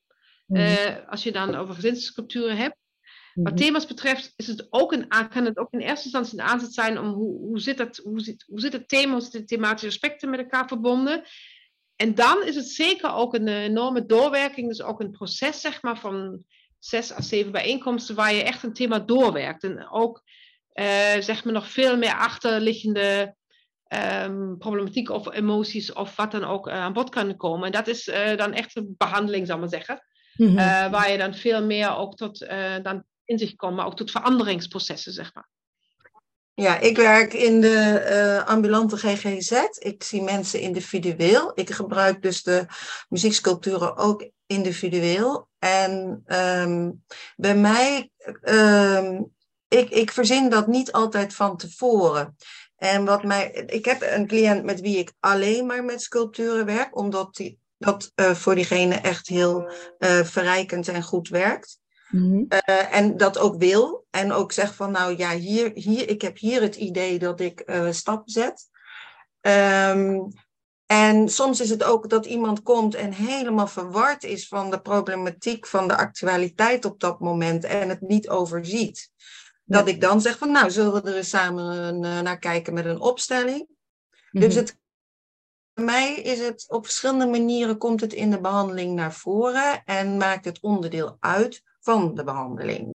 Eh, 0.47 1.09
als 1.09 1.23
je 1.23 1.33
dan 1.33 1.55
over 1.55 1.75
gezinssculpturen 1.75 2.57
hebt. 2.57 2.77
Wat 3.35 3.53
Mhm. 3.53 3.63
thema's 3.63 3.87
betreft 3.87 4.33
is 4.37 4.47
het 4.47 4.67
ook 4.71 4.93
een, 4.93 5.09
kan 5.09 5.45
het 5.45 5.59
ook 5.59 5.73
in 5.73 5.79
eerste 5.81 6.05
instantie 6.05 6.39
een 6.39 6.45
aanzet 6.45 6.75
zijn 6.75 6.99
om 6.99 7.07
hoe, 7.07 7.39
hoe, 7.39 7.61
zit, 7.61 7.79
het, 7.79 7.97
hoe, 7.97 8.21
zit, 8.21 8.45
hoe 8.47 8.61
zit 8.61 8.73
het 8.73 8.89
thema, 8.89 9.13
hoe 9.13 9.21
zitten 9.21 9.41
de 9.41 9.47
thematische 9.47 9.87
aspecten 9.87 10.31
met 10.31 10.39
elkaar 10.39 10.69
verbonden. 10.69 11.25
En 11.97 12.15
dan 12.15 12.45
is 12.45 12.57
het 12.57 12.69
zeker 12.69 13.13
ook 13.13 13.35
een 13.35 13.49
enorme 13.49 14.07
doorwerking, 14.07 14.69
dus 14.69 14.83
ook 14.83 15.01
een 15.01 15.11
proces 15.11 15.61
zeg 15.61 15.83
maar, 15.83 15.99
van 15.99 16.45
zes 16.79 17.13
à 17.13 17.21
zeven 17.21 17.53
bijeenkomsten 17.53 18.15
waar 18.15 18.35
je 18.35 18.43
echt 18.43 18.63
een 18.63 18.73
thema 18.73 18.99
doorwerkt. 18.99 19.63
En 19.63 19.91
ook 19.91 20.23
eh, 20.75 21.21
zeg 21.21 21.45
maar 21.45 21.53
nog 21.53 21.71
veel 21.71 21.97
meer 21.97 22.15
achterliggende 22.15 23.35
ehm, 23.87 24.57
problematiek 24.57 25.11
of 25.11 25.33
emoties 25.33 25.93
of 25.93 26.17
wat 26.17 26.31
dan 26.31 26.45
ook 26.45 26.69
eh, 26.69 26.75
aan 26.75 26.93
bod 26.93 27.11
kan 27.11 27.37
komen. 27.37 27.67
En 27.67 27.73
dat 27.73 27.87
is 27.87 28.09
eh, 28.09 28.37
dan 28.37 28.53
echt 28.53 28.77
een 28.77 28.95
behandeling, 28.97 29.47
zal 29.47 29.55
ik 29.55 29.61
maar 29.61 29.71
zeggen. 29.71 30.03
Mhm. 30.37 30.91
Waar 30.91 31.11
je 31.11 31.19
dan 31.19 31.35
veel 31.35 31.65
meer 31.65 31.97
ook 31.97 32.17
tot 32.17 32.39
dan 32.83 33.05
inzicht 33.25 33.57
komt, 33.57 33.77
maar 33.77 33.87
ook 33.87 33.97
tot 33.97 34.11
veranderingsprocessen, 34.11 35.13
zeg 35.13 35.35
maar. 35.35 35.49
Ja, 36.55 36.79
ik 36.79 36.97
werk 36.97 37.33
in 37.33 37.61
de 37.61 38.43
ambulante 38.47 38.97
GGZ. 38.97 39.53
Ik 39.79 40.03
zie 40.03 40.23
mensen 40.23 40.61
individueel. 40.61 41.53
Ik 41.55 41.71
gebruik 41.71 42.23
dus 42.23 42.43
de 42.43 42.67
muzieksculpturen 43.09 43.97
ook 43.97 44.31
individueel. 44.47 45.49
En 45.59 46.23
ehm, 46.27 46.91
bij 47.37 47.57
mij, 47.57 48.11
ehm, 48.43 49.23
ik, 49.75 49.91
ik 49.91 50.13
verzin 50.13 50.49
dat 50.49 50.67
niet 50.67 50.93
altijd 50.93 51.35
van 51.35 51.57
tevoren. 51.57 52.37
En 52.77 53.05
wat 53.05 53.23
mij, 53.23 53.51
ik 53.67 53.85
heb 53.85 54.03
een 54.03 54.27
cliënt 54.27 54.65
met 54.65 54.81
wie 54.81 54.99
ik 54.99 55.13
alleen 55.21 55.67
maar 55.67 55.85
met 55.85 56.03
sculpturen 56.03 56.67
werk, 56.67 56.97
omdat 56.97 57.35
die, 57.35 57.59
dat 57.79 58.13
eh, 58.15 58.35
voor 58.35 58.55
diegene 58.55 58.95
echt 58.95 59.29
heel 59.29 59.73
eh, 59.99 60.25
verrijkend 60.25 60.89
en 60.89 61.03
goed 61.03 61.29
werkt. 61.29 61.79
Mhm. 62.11 62.45
Eh, 62.49 62.95
en 62.95 63.17
dat 63.17 63.39
ook 63.39 63.57
wil. 63.59 64.07
En 64.11 64.33
ook 64.33 64.53
zeg 64.53 64.75
van, 64.75 64.91
nou 64.91 65.17
ja, 65.17 65.31
hier, 65.31 65.71
hier, 65.75 66.09
ik 66.09 66.23
heb 66.23 66.39
hier 66.39 66.63
het 66.63 66.77
idee 66.77 67.19
dat 67.19 67.41
ik 67.41 67.65
stappen 67.91 68.33
zet. 68.33 68.69
Ehm, 69.41 70.21
En 70.87 71.29
soms 71.29 71.61
is 71.61 71.71
het 71.71 71.85
ook 71.85 72.11
dat 72.11 72.27
iemand 72.27 72.63
komt 72.63 72.95
en 72.95 73.13
helemaal 73.13 73.67
verward 73.67 74.25
is 74.25 74.49
van 74.49 74.71
de 74.71 74.81
problematiek, 74.81 75.67
van 75.67 75.89
de 75.89 75.97
actualiteit 75.97 76.85
op 76.85 77.01
dat 77.01 77.21
moment 77.21 77.65
en 77.65 77.89
het 77.89 78.01
niet 78.01 78.29
overziet. 78.29 79.11
Dat 79.65 79.89
ik 79.89 80.01
dan 80.01 80.21
zeg 80.21 80.39
van 80.39 80.51
nou, 80.51 80.71
zullen 80.71 80.93
we 80.93 81.11
er 81.11 81.17
eens 81.17 81.29
samen 81.29 82.05
eh, 82.05 82.21
naar 82.21 82.39
kijken 82.39 82.75
met 82.75 82.85
een 82.85 83.01
opstelling. 83.01 83.69
Dus 84.31 84.55
Mhm. 84.55 84.57
het, 84.65 84.79
bij 85.73 85.85
mij 85.85 86.15
is 86.15 86.39
het 86.39 86.65
op 86.69 86.85
verschillende 86.85 87.27
manieren 87.27 87.79
komt 87.79 88.01
het 88.01 88.13
in 88.13 88.31
de 88.31 88.41
behandeling 88.41 88.95
naar 88.95 89.13
voren 89.13 89.83
en 89.85 90.17
maakt 90.17 90.45
het 90.45 90.61
onderdeel 90.61 91.17
uit 91.21 91.63
van 91.81 92.15
de 92.15 92.25
behandeling. 92.25 92.95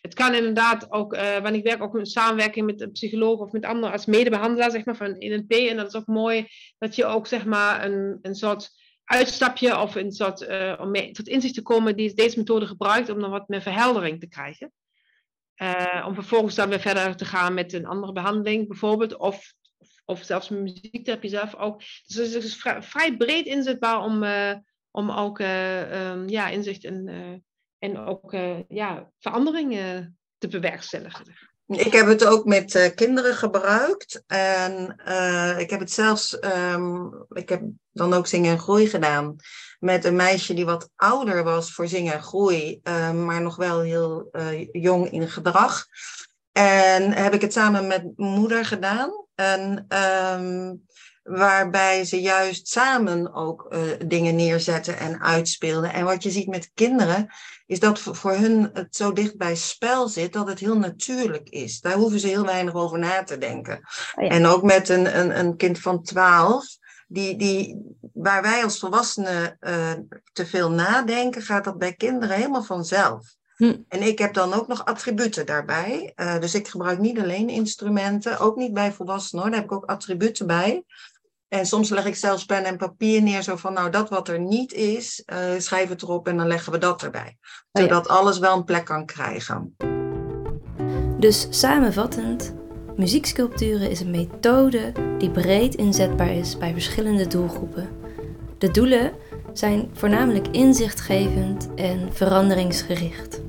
Het 0.00 0.14
kan 0.14 0.34
inderdaad 0.34 0.90
ook, 0.90 1.12
eh 1.12 1.38
want 1.38 1.54
ik 1.54 1.62
werk 1.62 1.82
ook 1.82 1.96
in 1.98 2.06
samenwerking 2.06 2.66
met 2.66 2.80
een 2.80 2.92
psycholoog 2.92 3.40
of 3.40 3.52
met 3.52 3.64
anderen 3.64 3.92
als 3.92 4.06
medebehandelaar 4.06 4.70
zeg 4.70 4.84
maar, 4.84 4.96
van 4.96 5.16
NNP. 5.18 5.52
En 5.52 5.76
dat 5.76 5.86
is 5.86 5.94
ook 5.94 6.06
mooi 6.06 6.48
dat 6.78 6.94
je 6.96 7.04
ook 7.04 7.26
zeg 7.26 7.44
maar, 7.44 7.84
een, 7.84 8.18
een 8.22 8.34
soort 8.34 8.70
uitstapje 9.04 9.80
of 9.80 9.94
een 9.94 10.12
soort, 10.12 10.40
eh, 10.40 10.78
om 10.80 10.90
mee, 10.90 11.12
tot 11.12 11.28
inzicht 11.28 11.54
te 11.54 11.62
komen 11.62 11.96
die 11.96 12.14
deze 12.14 12.38
methode 12.38 12.66
gebruikt 12.66 13.08
om 13.08 13.20
dan 13.20 13.30
wat 13.30 13.48
meer 13.48 13.62
verheldering 13.62 14.20
te 14.20 14.28
krijgen. 14.28 14.72
Eh, 15.58 16.04
om 16.06 16.14
vervolgens 16.14 16.54
dan 16.54 16.68
weer 16.68 16.80
verder 16.80 17.16
te 17.16 17.24
gaan 17.24 17.54
met 17.54 17.72
een 17.72 17.86
andere 17.86 18.12
behandeling 18.12 18.68
bijvoorbeeld. 18.68 19.16
Of, 19.16 19.52
of 20.04 20.22
zelfs 20.24 20.48
muziektherapie 20.48 21.30
zelf 21.30 21.54
ook. 21.54 21.82
Dus 22.06 22.34
het 22.34 22.44
is 22.44 22.56
vrij, 22.56 22.82
vrij 22.82 23.16
breed 23.16 23.46
inzetbaar 23.46 24.02
om, 24.02 24.22
eh, 24.22 24.54
om 24.90 25.10
ook 25.10 25.40
eh, 25.40 26.10
ehm, 26.10 26.28
ja, 26.28 26.48
inzicht 26.48 26.84
en, 26.84 27.08
en 27.78 27.98
ook 27.98 28.32
ja, 28.68 29.10
verandering 29.18 29.76
eh, 29.76 29.98
te 30.38 30.48
bewerkstelligen. 30.48 31.24
Ik 31.68 31.92
heb 31.92 32.06
het 32.06 32.24
ook 32.24 32.44
met 32.44 32.74
eh, 32.74 32.94
kinderen 32.94 33.34
gebruikt. 33.34 34.22
En 34.26 34.96
eh, 35.04 35.58
ik 35.58 35.70
heb 35.70 35.80
het 35.80 35.92
zelfs, 35.92 36.38
ehm, 36.38 37.06
ik 37.28 37.48
heb 37.48 37.62
dan 37.92 38.12
ook 38.12 38.26
zingen 38.26 38.52
en 38.52 38.58
groei 38.58 38.88
gedaan. 38.88 39.36
Met 39.78 40.04
een 40.04 40.16
meisje 40.16 40.54
die 40.54 40.64
wat 40.64 40.90
ouder 40.96 41.44
was 41.44 41.72
voor 41.72 41.88
zingen 41.88 42.12
en 42.12 42.22
groei, 42.22 42.80
eh, 42.82 43.12
maar 43.12 43.42
nog 43.42 43.56
wel 43.56 43.80
heel 43.80 44.30
jong 44.72 45.10
in 45.10 45.28
gedrag. 45.28 45.86
En 46.52 47.12
heb 47.12 47.34
ik 47.34 47.40
het 47.40 47.52
samen 47.52 47.86
met 47.86 48.12
moeder 48.16 48.64
gedaan. 48.64 49.26
En 49.34 49.84
ehm, 49.88 50.74
waarbij 51.28 52.04
ze 52.04 52.20
juist 52.20 52.68
samen 52.68 53.34
ook 53.34 53.66
eh, 53.70 53.80
dingen 54.06 54.36
neerzetten 54.36 54.98
en 54.98 55.20
uitspeelden. 55.22 55.92
En 55.92 56.04
wat 56.04 56.22
je 56.22 56.30
ziet 56.30 56.46
met 56.46 56.70
kinderen, 56.74 57.28
is 57.66 57.80
dat 57.80 57.98
voor 57.98 58.32
hun 58.32 58.70
het 58.72 58.96
zo 58.96 59.12
dicht 59.12 59.36
bij 59.36 59.56
spel 59.56 60.08
zit 60.08 60.32
dat 60.32 60.48
het 60.48 60.58
heel 60.58 60.78
natuurlijk 60.78 61.48
is. 61.48 61.80
Daar 61.80 61.96
hoeven 61.96 62.20
ze 62.20 62.26
heel 62.26 62.44
weinig 62.44 62.74
over 62.74 62.98
na 62.98 63.22
te 63.22 63.38
denken. 63.38 63.76
Oh 64.14 64.24
ja. 64.24 64.30
En 64.30 64.46
ook 64.46 64.62
met 64.62 64.88
een, 64.88 65.18
een, 65.18 65.38
een 65.38 65.56
kind 65.56 65.80
van 65.80 66.02
12, 66.02 66.66
die, 67.08 67.36
die, 67.36 67.76
waar 68.12 68.42
wij 68.42 68.64
als 68.64 68.78
volwassenen 68.78 69.56
eh, 69.60 69.92
te 70.32 70.46
veel 70.46 70.70
nadenken, 70.70 71.42
gaat 71.42 71.64
dat 71.64 71.78
bij 71.78 71.94
kinderen 71.94 72.36
helemaal 72.36 72.64
vanzelf. 72.64 73.36
Hm. 73.56 73.76
En 73.88 74.02
ik 74.02 74.18
heb 74.18 74.34
dan 74.34 74.52
ook 74.52 74.68
nog 74.68 74.84
attributen 74.84 75.46
daarbij. 75.46 76.12
Eh, 76.14 76.38
dus 76.40 76.54
ik 76.54 76.68
gebruik 76.68 76.98
niet 76.98 77.18
alleen 77.18 77.48
instrumenten, 77.48 78.38
ook 78.38 78.56
niet 78.56 78.72
bij 78.72 78.92
volwassenen 78.92 79.42
hoor. 79.42 79.52
Daar 79.52 79.60
heb 79.60 79.70
ik 79.70 79.76
ook 79.76 79.84
attributen 79.84 80.46
bij. 80.46 80.84
En 81.48 81.66
soms 81.66 81.88
leg 81.88 82.04
ik 82.04 82.16
zelfs 82.16 82.44
pen 82.44 82.64
en 82.64 82.76
papier 82.76 83.22
neer, 83.22 83.42
zo 83.42 83.56
van, 83.56 83.72
nou, 83.72 83.90
dat 83.90 84.08
wat 84.08 84.28
er 84.28 84.40
niet 84.40 84.72
is, 84.72 85.22
eh, 85.26 85.38
schrijf 85.58 85.88
het 85.88 86.02
erop 86.02 86.28
en 86.28 86.36
dan 86.36 86.46
leggen 86.46 86.72
we 86.72 86.78
dat 86.78 87.02
erbij. 87.02 87.38
ja. 87.72 87.80
Zodat 87.82 88.08
alles 88.08 88.38
wel 88.38 88.56
een 88.56 88.64
plek 88.64 88.84
kan 88.84 89.06
krijgen. 89.06 89.76
Dus 91.18 91.46
samenvattend, 91.50 92.54
muzieksculpturen 92.96 93.90
is 93.90 94.00
een 94.00 94.10
methode 94.10 94.92
die 95.18 95.30
breed 95.30 95.74
inzetbaar 95.74 96.32
is 96.32 96.58
bij 96.58 96.72
verschillende 96.72 97.26
doelgroepen. 97.26 97.88
De 98.58 98.70
doelen 98.70 99.12
zijn 99.52 99.90
voornamelijk 99.92 100.48
inzichtgevend 100.48 101.74
en 101.74 102.08
veranderingsgericht. 102.12 103.40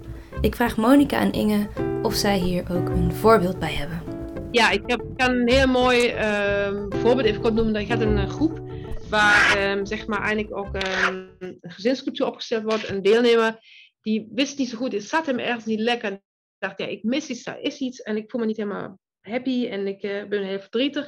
Ik 0.41 0.55
vraag 0.55 0.77
Monika 0.77 1.19
en 1.19 1.31
Inge 1.31 1.67
of 2.01 2.13
zij 2.13 2.37
hier 2.37 2.63
ook 2.71 2.89
een 2.89 3.13
voorbeeld 3.13 3.59
bij 3.59 3.73
hebben. 3.73 4.08
Ja, 4.51 4.69
ik 4.69 4.83
heb, 4.85 5.01
een 5.15 5.49
heel 5.49 5.67
mooi 5.67 6.07
ehm, 6.07 6.91
voorbeeld 6.91 7.27
even 7.27 7.41
kort 7.41 7.53
noemen. 7.53 7.81
Ik 7.81 7.87
had 7.87 8.01
een 8.01 8.17
eh, 8.17 8.29
groep 8.29 8.61
waar 9.09 9.57
ehm, 9.57 9.85
zeg 9.85 10.07
maar 10.07 10.21
eigenlijk 10.21 10.57
ook 10.57 10.75
ehm, 10.75 11.27
een 11.39 11.57
gezinscultuur 11.61 12.25
opgesteld 12.25 12.63
wordt. 12.63 12.89
Een 12.89 13.01
deelnemer 13.01 13.59
die 14.01 14.27
wist 14.31 14.57
niet 14.57 14.69
zo 14.69 14.77
goed, 14.77 14.91
het 14.91 15.03
zat 15.03 15.25
hem 15.25 15.39
ergens 15.39 15.65
niet 15.65 15.79
lekker. 15.79 16.11
En 16.11 16.23
dacht, 16.57 16.79
ja, 16.79 16.85
ik 16.85 17.03
mis 17.03 17.27
iets, 17.27 17.43
daar 17.43 17.59
is 17.59 17.79
iets 17.79 18.01
en 18.01 18.17
ik 18.17 18.29
voel 18.29 18.41
me 18.41 18.47
niet 18.47 18.57
helemaal 18.57 18.99
happy 19.21 19.67
en 19.67 19.87
ik 19.87 20.01
eh, 20.01 20.25
ben 20.25 20.43
heel 20.43 20.59
verdrietig. 20.59 21.05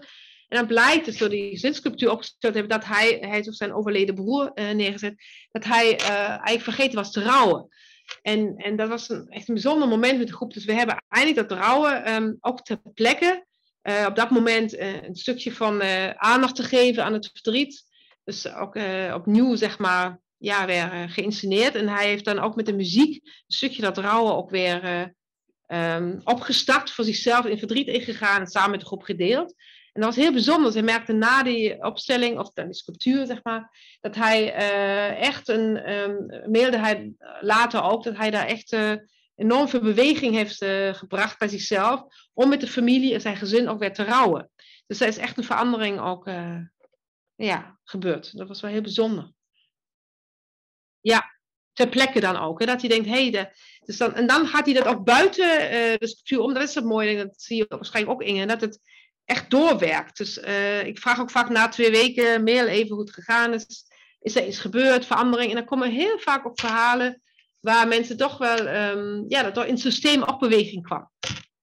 En 0.48 0.58
dan 0.58 0.68
blijkt 0.68 1.06
dus 1.06 1.18
door 1.18 1.30
die 1.30 1.50
gezinscultuur 1.50 2.12
opgesteld 2.12 2.54
te 2.54 2.60
hebben 2.60 2.80
dat 2.80 2.88
hij, 2.88 3.18
hij 3.22 3.40
ook 3.40 3.54
zijn 3.54 3.74
overleden 3.74 4.16
broer 4.16 4.52
eh, 4.54 4.72
neergezet, 4.72 5.16
dat 5.52 5.64
hij 5.64 5.98
eigenlijk 5.98 6.62
vergeten 6.62 6.96
was 6.96 7.12
te 7.12 7.24
rouwen. 7.24 7.68
En, 8.22 8.56
en 8.58 8.76
dat 8.76 8.90
was 8.90 9.10
een, 9.10 9.30
echt 9.30 9.48
een 9.48 9.54
bijzonder 9.54 9.88
moment 9.88 10.18
met 10.18 10.28
de 10.28 10.34
groep. 10.34 10.54
Dus 10.54 10.66
we 10.66 10.74
hebben 10.74 11.04
eindelijk 11.08 11.50
dat 11.50 11.60
rouwen 11.60 12.06
ehm, 12.06 12.34
ook 12.40 12.62
ter 12.62 12.82
plekke. 12.94 13.46
eh, 13.82 14.06
op 14.08 14.16
dat 14.16 14.30
moment 14.30 14.76
eh, 14.76 15.04
een 15.04 15.16
stukje 15.16 15.54
van 15.54 15.82
eh, 15.82 16.10
aandacht 16.10 16.56
te 16.56 16.64
geven 16.64 17.04
aan 17.04 17.14
het 17.14 17.30
verdriet. 17.34 17.90
Dus 18.24 18.54
ook 18.54 18.78
opnieuw, 19.14 19.56
zeg 19.56 19.80
maar, 19.80 20.20
ja, 20.42 20.66
weer 20.66 21.10
geïnsceneerd. 21.10 21.76
En 21.76 21.88
hij 21.88 22.08
heeft 22.08 22.26
dan 22.26 22.40
ook 22.40 22.56
met 22.56 22.66
de 22.66 22.74
muziek 22.74 23.26
een 23.26 23.32
stukje 23.48 23.82
dat 23.82 23.98
rouwen 23.98 24.36
ook 24.36 24.50
weer 24.50 24.84
eh, 24.84 25.04
ehm, 25.66 26.20
opgestart 26.24 26.92
voor 26.92 27.06
zichzelf 27.06 27.46
in 27.46 27.58
verdriet 27.58 27.88
ingegaan 27.88 28.42
en 28.42 28.48
samen 28.48 28.72
met 28.72 28.80
de 28.80 28.86
groep 28.86 29.04
gedeeld. 29.04 29.54
En 29.92 30.02
dat 30.02 30.16
was 30.16 30.24
heel 30.24 30.32
bijzonder. 30.32 30.74
Hij 30.74 30.82
merkte 30.82 31.14
na 31.14 31.44
die 31.44 31.84
opstelling, 31.84 32.40
of 32.40 32.54
dan 32.54 32.66
die 32.66 32.74
sculptuur, 32.74 33.26
zeg 33.26 33.44
maar, 33.44 33.98
dat 34.02 34.16
hij 34.16 34.54
eh, 34.54 35.22
echt 35.28 35.48
een, 35.48 35.92
um, 35.92 36.52
mailde 36.52 36.78
hij 36.78 37.14
later 37.42 37.84
ook, 37.84 38.04
dat 38.04 38.18
hij 38.18 38.32
daar 38.32 38.48
echt 38.48 38.72
eh, 38.72 38.94
enorm 39.36 39.68
veel 39.68 39.80
beweging 39.80 40.36
heeft 40.36 40.62
eh, 40.62 40.94
gebracht 40.94 41.40
bij 41.40 41.48
zichzelf, 41.48 42.04
om 42.34 42.50
met 42.50 42.62
de 42.62 42.68
familie 42.68 43.14
en 43.14 43.22
zijn 43.22 43.36
gezin 43.36 43.70
ook 43.70 43.80
weer 43.80 43.94
te 43.94 44.04
rouwen. 44.04 44.50
Dus 44.88 45.00
er 45.00 45.08
is 45.08 45.18
echt 45.18 45.38
een 45.38 45.44
verandering 45.44 46.00
ook 46.00 46.30
ja, 47.36 47.80
gebeurd. 47.84 48.38
Dat 48.38 48.48
was 48.48 48.62
wel 48.62 48.72
heel 48.72 48.82
bijzonder. 48.82 49.32
Ja, 51.02 51.40
ter 51.74 51.90
plekke 51.90 52.20
dan 52.20 52.38
ook. 52.38 52.60
Hè, 52.60 52.66
dat 52.66 52.82
hij 52.82 52.90
denkt, 52.90 53.08
hé, 53.08 53.30
hey, 53.30 53.54
dus 53.86 53.98
dan, 53.98 54.16
en 54.16 54.28
dan 54.28 54.48
gaat 54.48 54.66
hij 54.66 54.74
dat 54.74 54.86
ook 54.86 55.04
buiten 55.04 55.48
de 56.00 56.08
sculptuur 56.08 56.40
om. 56.40 56.54
Dat 56.54 56.64
is 56.64 56.76
het 56.76 56.84
mooie, 56.84 57.18
dat 57.18 57.42
zie 57.42 57.58
je 57.58 57.66
waarschijnlijk 57.68 58.14
ook 58.14 58.28
Inge, 58.28 58.46
dat 58.46 58.62
het 58.62 58.80
echt 59.32 59.50
doorwerkt. 59.50 60.18
Dus 60.18 60.38
uh, 60.38 60.86
ik 60.86 61.00
vraag 61.00 61.20
ook 61.20 61.32
vaak 61.32 61.50
na 61.50 61.68
twee 61.68 61.92
weken 61.92 62.44
mail 62.44 62.68
even 62.68 62.96
hoe 62.96 63.04
het 63.04 63.14
gegaan 63.14 63.54
is. 63.54 63.66
Is 64.22 64.36
er 64.36 64.48
iets 64.48 64.60
gebeurd, 64.60 65.06
verandering? 65.06 65.50
En 65.50 65.56
dan 65.56 65.66
komen 65.66 65.92
heel 65.92 66.20
vaak 66.20 66.46
op 66.46 66.60
verhalen 66.60 67.22
waar 67.60 67.88
mensen 67.88 68.18
toch 68.18 68.38
wel, 68.38 68.68
um, 68.68 69.26
ja, 69.28 69.44
dat 69.44 69.58
er 69.58 69.66
in 69.66 69.74
het 69.74 69.82
systeem 69.82 70.24
ook 70.24 70.40
beweging 70.40 70.84
kwam. 70.84 71.10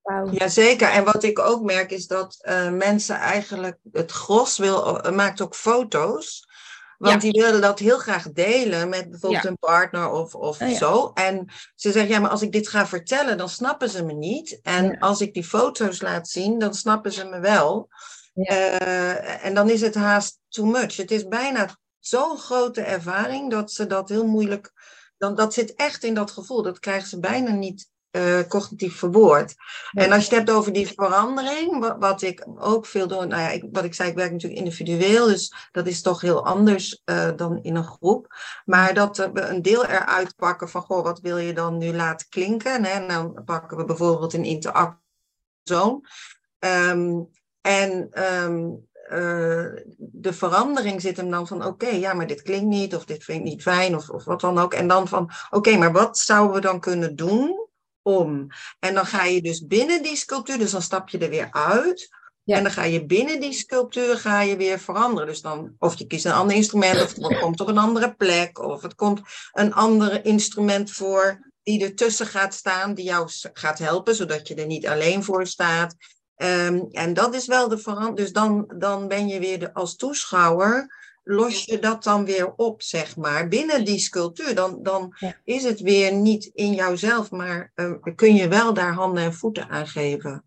Wow. 0.03 0.39
Jazeker. 0.39 0.89
En 0.89 1.05
wat 1.05 1.23
ik 1.23 1.39
ook 1.39 1.63
merk 1.63 1.91
is 1.91 2.07
dat 2.07 2.39
uh, 2.49 2.71
mensen 2.71 3.17
eigenlijk, 3.17 3.79
het 3.93 4.11
gros 4.11 4.59
wil, 4.59 5.07
uh, 5.07 5.13
maakt 5.13 5.41
ook 5.41 5.55
foto's. 5.55 6.48
Want 6.99 7.23
ja. 7.23 7.31
die 7.31 7.43
willen 7.43 7.61
dat 7.61 7.79
heel 7.79 7.99
graag 7.99 8.33
delen 8.33 8.89
met 8.89 9.11
bijvoorbeeld 9.11 9.43
ja. 9.43 9.49
een 9.49 9.59
partner 9.59 10.11
of, 10.11 10.35
of 10.35 10.61
oh, 10.61 10.69
ja. 10.69 10.77
zo. 10.77 11.11
En 11.15 11.47
ze 11.75 11.93
zeggen, 11.93 12.13
ja, 12.13 12.21
maar 12.21 12.31
als 12.31 12.43
ik 12.43 12.53
dit 12.53 12.69
ga 12.69 12.87
vertellen, 12.87 13.39
dan 13.39 13.49
snappen 13.49 13.91
ze 13.91 14.05
me 14.05 14.13
niet. 14.13 14.59
En 14.63 14.99
als 14.99 15.21
ik 15.21 15.35
die 15.35 15.45
foto's 15.45 16.01
laat 16.01 16.29
zien, 16.29 16.59
dan 16.59 16.75
snappen 16.75 17.13
ze 17.13 17.25
me 17.25 17.41
wel. 17.41 17.89
Uh, 18.35 19.45
en 19.45 19.55
dan 19.55 19.71
is 19.71 19.81
het 19.81 19.95
haast 19.95 20.39
too 20.49 20.67
much. 20.67 20.97
Het 20.97 21.11
is 21.11 21.29
bijna 21.29 21.77
zo'n 21.99 22.39
grote 22.39 22.81
ervaring 22.81 23.51
dat 23.51 23.73
ze 23.73 23.87
dat 23.87 24.09
heel 24.09 24.27
moeilijk... 24.27 24.73
Dan, 25.19 25.35
dat 25.35 25.55
zit 25.55 25.75
echt 25.75 26.05
in 26.05 26.15
dat 26.15 26.31
gevoel. 26.31 26.63
Dat 26.63 26.79
krijgen 26.79 27.09
ze 27.09 27.21
bijna 27.21 27.51
niet 27.51 27.89
uh, 28.11 28.41
cognitief 28.49 28.99
verwoord. 28.99 29.55
Ja. 29.91 30.03
En 30.03 30.13
als 30.13 30.27
je 30.27 30.29
het 30.29 30.39
hebt 30.39 30.59
over 30.59 30.73
die 30.73 30.87
verandering, 30.87 31.81
wat, 31.81 31.97
wat 31.99 32.23
ik 32.23 32.47
ook 32.59 32.87
veel 32.87 33.07
doe, 33.09 33.27
nou 33.27 33.43
ja, 33.43 33.49
ik, 33.49 33.65
wat 33.73 33.85
ik 33.85 33.95
zei, 33.95 34.11
ik 34.11 34.17
werk 34.17 34.33
natuurlijk 34.33 34.61
individueel, 34.61 35.27
dus 35.27 35.69
dat 35.73 35.87
is 35.87 36.03
toch 36.03 36.21
heel 36.21 36.45
anders 36.45 37.03
uh, 37.05 37.29
dan 37.37 37.63
in 37.63 37.77
een 37.77 37.85
groep. 37.85 38.35
Maar 38.65 38.95
dat 38.95 39.17
we 39.17 39.41
een 39.41 39.63
deel 39.63 39.85
eruit 39.85 40.37
pakken 40.37 40.69
van, 40.69 40.83
goh, 40.83 41.03
wat 41.03 41.21
wil 41.21 41.39
je 41.39 41.53
dan 41.53 41.79
nu 41.79 41.95
laten 41.95 42.29
klinken? 42.29 42.85
Hè? 42.85 42.91
En 42.91 43.09
dan 43.09 43.43
pakken 43.45 43.77
we 43.77 43.85
bijvoorbeeld 43.85 44.33
een 44.33 44.45
interactie. 44.45 45.07
Um, 46.59 47.29
en 47.61 48.11
um, 48.45 48.87
uh, 49.11 49.67
de 49.97 50.33
verandering 50.33 51.01
zit 51.01 51.17
hem 51.17 51.31
dan 51.31 51.47
van, 51.47 51.59
oké, 51.59 51.69
okay, 51.69 52.01
ja, 52.01 52.15
maar 52.15 52.27
dit 52.27 52.43
klinkt 52.43 52.67
niet, 52.67 52.95
of 52.95 53.05
dit 53.05 53.25
vind 53.25 53.39
ik 53.39 53.45
niet 53.45 53.63
fijn, 53.63 53.97
of, 53.97 54.11
of 54.11 54.25
wat 54.25 54.41
dan 54.41 54.59
ook. 54.59 54.75
En 54.75 54.89
dan 54.89 55.09
van, 55.09 55.23
oké, 55.23 55.57
okay, 55.57 55.79
maar 55.79 55.93
wat 55.93 56.19
zouden 56.19 56.55
we 56.55 56.61
dan 56.61 56.81
kunnen 56.81 57.17
doen 57.17 57.68
om? 58.09 58.47
En 58.79 58.95
dan 58.95 59.07
ga 59.07 59.25
je 59.25 59.43
dus 59.43 59.67
binnen 59.67 60.03
die 60.03 60.17
sculptuur, 60.17 60.59
dus 60.59 60.71
dan 60.71 60.83
stap 60.83 61.09
je 61.09 61.19
er 61.19 61.31
weer 61.31 61.49
uit. 61.51 62.09
Ja. 62.43 62.57
En 62.57 62.63
dan 62.63 62.73
ga 62.73 62.85
je 62.85 63.07
binnen 63.07 63.41
die 63.41 63.53
sculptuur 63.53 64.17
ga 64.17 64.41
je 64.41 64.57
weer 64.57 64.79
veranderen. 64.79 65.27
Dus 65.27 65.41
dan, 65.41 65.75
of 65.79 65.99
je 65.99 66.07
kiest 66.07 66.25
een 66.25 66.33
ander 66.33 66.57
instrument, 66.57 67.03
of 67.03 67.15
het 67.15 67.39
komt 67.39 67.61
op 67.61 67.69
een 67.69 67.79
andere 67.79 68.15
plek, 68.15 68.59
of 68.59 68.83
het 68.83 68.95
komt 68.95 69.21
een 69.53 69.75
ander 69.75 70.25
instrument 70.25 70.91
voor 70.91 71.53
die 71.63 71.85
ertussen 71.85 72.27
gaat 72.27 72.55
staan, 72.55 72.95
die 72.95 73.05
jou 73.05 73.29
gaat 73.53 73.79
helpen, 73.79 74.15
zodat 74.15 74.49
je 74.49 74.55
er 74.55 74.67
niet 74.67 74.87
alleen 74.87 75.25
voor 75.25 75.47
staat. 75.47 75.95
Ehm, 76.35 76.81
en 76.91 77.15
dat 77.15 77.35
is 77.35 77.47
wel 77.47 77.69
de 77.69 77.79
verandering. 77.79 78.17
Dus 78.17 78.33
dan, 78.33 78.73
dan 78.79 79.09
ben 79.09 79.29
je 79.29 79.39
weer 79.39 79.59
de, 79.59 79.75
als 79.75 79.97
toeschouwer, 79.97 80.95
los 81.31 81.65
je 81.65 81.79
dat 81.79 82.05
dan 82.05 82.25
weer 82.25 82.55
op, 82.55 82.83
zeg 82.83 83.17
maar, 83.17 83.49
binnen 83.49 83.85
die 83.85 83.99
sculptuur. 83.99 84.55
Dan, 84.55 84.83
dan 84.83 85.15
is 85.45 85.65
het 85.65 85.81
weer 85.81 86.13
niet 86.13 86.51
in 86.55 86.75
jouzelf, 86.75 87.31
maar 87.31 87.73
uh, 87.75 87.93
kun 88.15 88.35
je 88.35 88.49
wel 88.49 88.75
daar 88.75 88.93
handen 88.93 89.23
en 89.23 89.35
voeten 89.35 89.69
aan 89.69 89.87
geven. 89.87 90.45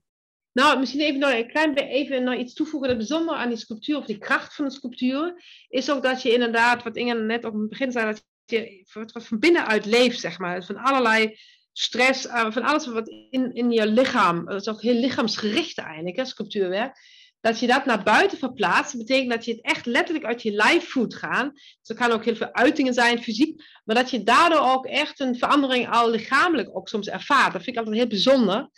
Nou, 0.51 0.79
misschien 0.79 1.01
even 1.01 1.19
nog 1.19 1.31
een 1.31 1.47
klein 1.47 1.73
beetje 1.73 1.89
even 1.89 2.23
nog 2.23 2.35
iets 2.35 2.53
toevoegen. 2.53 2.89
Het 2.89 2.97
bijzondere 2.97 3.37
aan 3.37 3.49
die 3.49 3.57
sculptuur, 3.57 3.97
of 3.97 4.05
die 4.05 4.17
kracht 4.17 4.55
van 4.55 4.65
de 4.65 4.71
sculptuur, 4.71 5.43
is 5.69 5.91
ook 5.91 6.03
dat 6.03 6.21
je 6.21 6.33
inderdaad, 6.33 6.83
wat 6.83 6.95
Inge 6.95 7.13
net 7.13 7.45
op 7.45 7.53
het 7.53 7.69
begin 7.69 7.91
zei, 7.91 8.05
dat 8.05 8.23
je 8.45 8.83
wat 9.13 9.27
van 9.27 9.39
binnenuit 9.39 9.85
leeft, 9.85 10.19
zeg 10.19 10.39
maar. 10.39 10.63
Van 10.63 10.75
allerlei 10.75 11.37
stress, 11.73 12.25
uh, 12.25 12.51
van 12.51 12.63
alles 12.63 12.87
wat 12.87 13.07
in, 13.29 13.53
in 13.53 13.71
je 13.71 13.87
lichaam, 13.87 14.45
dat 14.45 14.61
is 14.61 14.69
ook 14.69 14.81
heel 14.81 14.99
lichaamsgericht 14.99 15.77
eigenlijk, 15.77 16.15
hè, 16.15 16.25
sculptuurwerk. 16.25 16.97
Dat 17.41 17.59
je 17.59 17.67
dat 17.67 17.85
naar 17.85 18.03
buiten 18.03 18.37
verplaatst, 18.37 18.97
betekent 18.97 19.31
dat 19.31 19.45
je 19.45 19.51
het 19.51 19.61
echt 19.61 19.85
letterlijk 19.85 20.25
uit 20.25 20.41
je 20.41 20.51
lijf 20.51 20.89
voelt 20.89 21.15
gaan. 21.15 21.51
Dus 21.53 21.89
er 21.89 21.95
kan 21.95 22.11
ook 22.11 22.25
heel 22.25 22.35
veel 22.35 22.53
uitingen 22.53 22.93
zijn, 22.93 23.23
fysiek, 23.23 23.63
maar 23.83 23.95
dat 23.95 24.09
je 24.09 24.23
daardoor 24.23 24.71
ook 24.71 24.85
echt 24.85 25.19
een 25.19 25.37
verandering 25.37 25.89
al 25.89 26.09
lichamelijk 26.09 26.77
ook 26.77 26.87
soms 26.87 27.07
ervaart. 27.07 27.53
Dat 27.53 27.63
vind 27.63 27.75
ik 27.75 27.77
altijd 27.77 27.95
heel 27.95 28.07
bijzonder. 28.07 28.69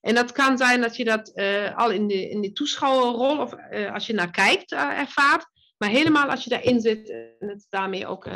En 0.00 0.14
dat 0.14 0.32
kan 0.32 0.58
zijn 0.58 0.80
dat 0.80 0.96
je 0.96 1.04
dat 1.04 1.32
uh, 1.34 1.76
al 1.76 1.90
in 1.90 2.06
de, 2.06 2.28
in 2.30 2.40
de 2.40 2.52
toeschouwerrol 2.52 3.38
of 3.38 3.54
uh, 3.70 3.92
als 3.92 4.06
je 4.06 4.12
naar 4.12 4.30
kijkt 4.30 4.72
uh, 4.72 4.98
ervaart, 4.98 5.46
maar 5.76 5.88
helemaal 5.88 6.28
als 6.28 6.44
je 6.44 6.50
daarin 6.50 6.80
zit 6.80 7.10
en 7.10 7.48
het 7.48 7.66
daarmee 7.68 8.06
ook 8.06 8.28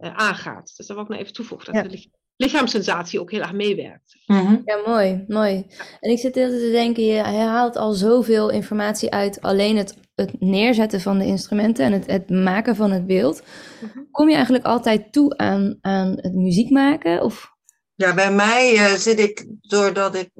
aangaat. 0.00 0.76
Dus 0.76 0.86
dat 0.86 0.96
wil 0.96 1.04
ik 1.04 1.10
nog 1.10 1.20
even 1.20 1.32
toevoegen. 1.32 1.72
Dat 1.72 1.92
ja 1.92 2.18
lichaamssensatie 2.38 3.20
ook 3.20 3.30
heel 3.30 3.40
erg 3.40 3.52
meewerkt. 3.52 4.16
Mm 4.26 4.62
Ja, 4.64 4.76
mooi, 4.86 5.24
mooi. 5.28 5.66
En 6.00 6.10
ik 6.10 6.18
zit 6.18 6.36
altijd 6.36 6.60
te 6.60 6.70
denken, 6.70 7.04
je 7.04 7.22
haalt 7.22 7.76
al 7.76 7.92
zoveel 7.92 8.50
informatie 8.50 9.10
uit 9.10 9.40
alleen 9.40 9.76
het, 9.76 9.94
het 10.14 10.40
neerzetten 10.40 11.00
van 11.00 11.18
de 11.18 11.24
instrumenten 11.24 11.84
en 11.84 11.92
het, 11.92 12.06
het 12.06 12.30
maken 12.30 12.76
van 12.76 12.90
het 12.90 13.06
beeld. 13.06 13.42
Mhm. 13.80 13.98
Kom 14.10 14.28
je 14.28 14.34
eigenlijk 14.34 14.64
altijd 14.64 15.12
toe 15.12 15.36
aan, 15.36 15.78
aan 15.80 16.16
het 16.20 16.34
muziek 16.34 16.70
maken? 16.70 17.22
Of? 17.22 17.56
Ja, 17.94 18.14
bij 18.14 18.32
mij 18.32 18.74
uh, 18.74 18.92
zit 18.92 19.18
ik, 19.18 19.46
doordat 19.60 20.14
ik 20.14 20.30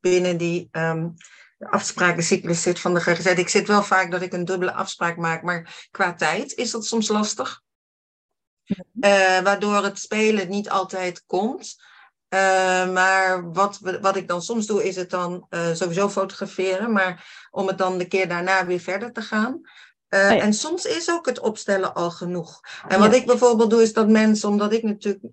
binnen 0.00 0.36
die 0.36 0.68
um, 0.72 1.14
afsprakencyclus 1.58 2.62
zit 2.62 2.80
van 2.80 2.94
de 2.94 3.00
GGZ, 3.00 3.26
ik 3.26 3.48
zit 3.48 3.68
wel 3.68 3.82
vaak 3.82 4.10
dat 4.10 4.22
ik 4.22 4.32
een 4.32 4.44
dubbele 4.44 4.72
afspraak 4.72 5.16
maak, 5.16 5.42
maar 5.42 5.86
qua 5.90 6.14
tijd 6.14 6.52
is 6.54 6.70
dat 6.70 6.86
soms 6.86 7.08
lastig. 7.08 7.62
Uh, 8.66 9.40
waardoor 9.40 9.84
het 9.84 9.98
spelen 9.98 10.48
niet 10.48 10.70
altijd 10.70 11.24
komt. 11.26 11.76
Uh, 12.34 12.92
maar 12.92 13.52
wat, 13.52 13.78
wat 14.00 14.16
ik 14.16 14.28
dan 14.28 14.42
soms 14.42 14.66
doe, 14.66 14.84
is 14.84 14.96
het 14.96 15.10
dan 15.10 15.46
uh, 15.50 15.74
sowieso 15.74 16.08
fotograferen, 16.08 16.92
maar 16.92 17.46
om 17.50 17.66
het 17.66 17.78
dan 17.78 17.98
de 17.98 18.08
keer 18.08 18.28
daarna 18.28 18.66
weer 18.66 18.80
verder 18.80 19.12
te 19.12 19.20
gaan. 19.20 19.60
Oh 20.08 20.20
en 20.20 20.54
soms 20.54 20.84
is 20.84 21.10
ook 21.10 21.26
het 21.26 21.40
opstellen 21.40 21.94
al 21.94 22.10
genoeg. 22.10 22.60
En 22.88 22.98
wat 22.98 23.14
ik 23.14 23.26
bijvoorbeeld 23.26 23.70
doe, 23.70 23.82
is 23.82 23.92
dat 23.92 24.08
mensen, 24.08 24.48
omdat 24.48 24.72
ik 24.72 24.82
natuurlijk 24.82 25.24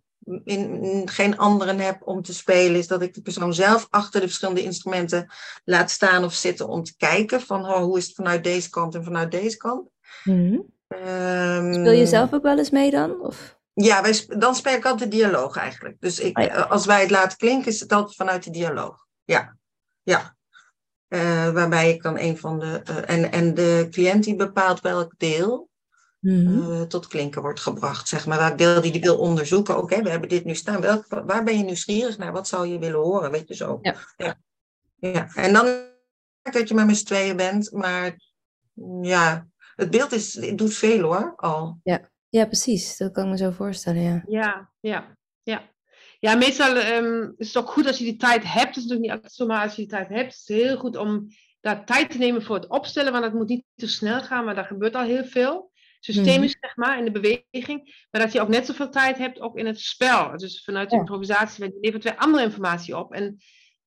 in, 0.43 1.01
geen 1.05 1.37
anderen 1.37 1.79
heb 1.79 2.01
om 2.07 2.21
te 2.21 2.33
spelen, 2.33 2.79
is 2.79 2.87
dat 2.87 3.01
ik 3.01 3.13
de 3.13 3.21
persoon 3.21 3.53
zelf 3.53 3.87
achter 3.89 4.21
de 4.21 4.27
verschillende 4.27 4.63
instrumenten 4.63 5.31
laat 5.63 5.91
staan 5.91 6.23
of 6.23 6.33
zitten 6.33 6.67
om 6.67 6.83
te 6.83 6.95
kijken 6.97 7.41
van 7.41 7.65
oh, 7.65 7.77
hoe 7.77 7.97
is 7.97 8.05
het 8.05 8.15
vanuit 8.15 8.43
deze 8.43 8.69
kant 8.69 8.95
en 8.95 9.03
vanuit 9.03 9.31
deze 9.31 9.57
kant. 9.57 9.89
Mm 10.23 10.79
Um, 10.91 11.73
Speel 11.73 11.91
je 11.91 12.05
zelf 12.05 12.33
ook 12.33 12.43
wel 12.43 12.57
eens 12.57 12.69
mee 12.69 12.91
dan? 12.91 13.21
Of? 13.21 13.59
Ja, 13.73 14.01
wij, 14.01 14.25
dan 14.27 14.55
speel 14.55 14.73
ik 14.73 14.85
altijd 14.85 15.11
dialoog 15.11 15.57
eigenlijk. 15.57 15.95
Dus 15.99 16.19
ik, 16.19 16.37
oh 16.37 16.43
eh, 16.43 16.71
als 16.71 16.85
wij 16.85 17.01
het 17.01 17.09
laten 17.09 17.37
klinken, 17.37 17.71
is 17.71 17.79
het 17.79 17.91
altijd 17.91 18.15
vanuit 18.15 18.43
de 18.43 18.49
dialoog. 18.51 19.05
Ja, 19.23 19.57
ja. 20.03 20.35
Uh, 21.09 21.49
waarbij 21.49 21.89
ik 21.89 22.03
dan 22.03 22.19
een 22.19 22.37
van 22.37 22.59
de. 22.59 22.81
Uh, 22.89 23.09
en, 23.09 23.31
en 23.31 23.53
de 23.53 23.87
cliënt 23.91 24.23
die 24.23 24.35
bepaalt 24.35 24.81
welk 24.81 25.13
deel 25.17 25.69
mm-hmm. 26.19 26.87
tot 26.87 27.07
klinken 27.07 27.41
wordt 27.41 27.59
gebracht. 27.59 28.07
Zeg 28.07 28.25
maar 28.25 28.37
welk 28.37 28.57
deel 28.57 28.81
die 28.81 28.91
die 28.91 29.01
wil 29.01 29.17
onderzoeken. 29.17 29.77
Oké, 29.77 30.01
we 30.01 30.09
hebben 30.09 30.29
dit 30.29 30.45
nu 30.45 30.55
staan. 30.55 30.81
Welk, 30.81 31.05
waar 31.07 31.43
ben 31.43 31.57
je 31.57 31.63
nieuwsgierig 31.63 32.17
naar? 32.17 32.31
Wat 32.31 32.47
zou 32.47 32.67
je 32.67 32.79
willen 32.79 32.99
horen? 32.99 33.31
Weet 33.31 33.47
je 33.47 33.55
zo. 33.55 33.79
Ja. 33.81 33.95
ja. 34.17 34.35
ja. 34.95 35.29
En 35.35 35.53
dan 35.53 35.89
dat 36.41 36.67
je 36.67 36.73
maar 36.73 36.85
met 36.85 36.97
z'n 36.97 37.05
tweeën 37.05 37.35
bent, 37.35 37.71
maar 37.71 38.15
ja, 39.01 39.47
het 39.81 39.91
beeld 39.91 40.11
is, 40.11 40.33
het 40.33 40.57
doet 40.57 40.73
veel 40.73 41.01
hoor, 41.01 41.33
al. 41.35 41.79
Ja. 41.83 42.09
ja, 42.29 42.45
precies. 42.45 42.97
Dat 42.97 43.11
kan 43.11 43.23
ik 43.23 43.29
me 43.29 43.37
zo 43.37 43.51
voorstellen, 43.51 44.01
ja. 44.01 44.23
Ja, 44.27 44.71
ja, 44.79 45.17
ja. 45.43 45.69
Ja, 46.19 46.35
meestal 46.35 46.77
um, 46.77 47.33
is 47.37 47.47
het 47.47 47.57
ook 47.57 47.69
goed 47.69 47.87
als 47.87 47.97
je 47.97 48.03
die 48.03 48.17
tijd 48.17 48.43
hebt. 48.43 48.67
Het 48.67 48.75
is 48.75 48.83
natuurlijk 48.83 49.01
niet 49.01 49.11
altijd 49.11 49.33
zomaar 49.33 49.63
als 49.63 49.75
je 49.75 49.81
die 49.81 49.91
tijd 49.91 50.09
hebt. 50.09 50.33
Het 50.33 50.49
is 50.49 50.55
heel 50.55 50.77
goed 50.77 50.97
om 50.97 51.27
daar 51.61 51.85
tijd 51.85 52.11
te 52.11 52.17
nemen 52.17 52.43
voor 52.43 52.55
het 52.55 52.67
opstellen, 52.67 53.11
want 53.11 53.23
het 53.23 53.33
moet 53.33 53.47
niet 53.47 53.63
te 53.75 53.87
snel 53.87 54.21
gaan, 54.21 54.45
maar 54.45 54.55
daar 54.55 54.65
gebeurt 54.65 54.95
al 54.95 55.03
heel 55.03 55.25
veel. 55.25 55.71
Systemisch, 55.99 56.53
mm. 56.53 56.59
zeg 56.61 56.75
maar, 56.75 56.97
in 56.97 57.05
de 57.05 57.11
beweging. 57.11 58.05
Maar 58.11 58.21
dat 58.21 58.31
je 58.31 58.41
ook 58.41 58.47
net 58.47 58.65
zoveel 58.65 58.89
tijd 58.89 59.17
hebt, 59.17 59.39
ook 59.39 59.57
in 59.57 59.65
het 59.65 59.79
spel. 59.79 60.37
Dus 60.37 60.63
vanuit 60.63 60.89
de 60.89 60.95
improvisatie, 60.95 61.63
je 61.63 61.77
levert 61.81 62.03
weer 62.03 62.15
andere 62.15 62.43
informatie 62.43 62.97
op. 62.97 63.13
En 63.13 63.37